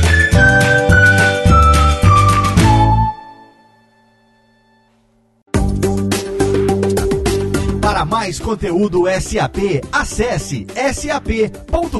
Para 7.82 8.04
mais 8.04 8.38
conteúdo 8.38 9.02
SAP, 9.20 9.82
acesse 9.90 10.64
sap.com.br. 10.94 11.98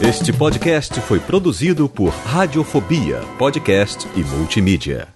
Este 0.00 0.32
podcast 0.32 1.00
foi 1.00 1.18
produzido 1.18 1.88
por 1.88 2.10
Radiofobia, 2.10 3.18
podcast 3.36 4.06
e 4.14 4.20
multimídia. 4.22 5.15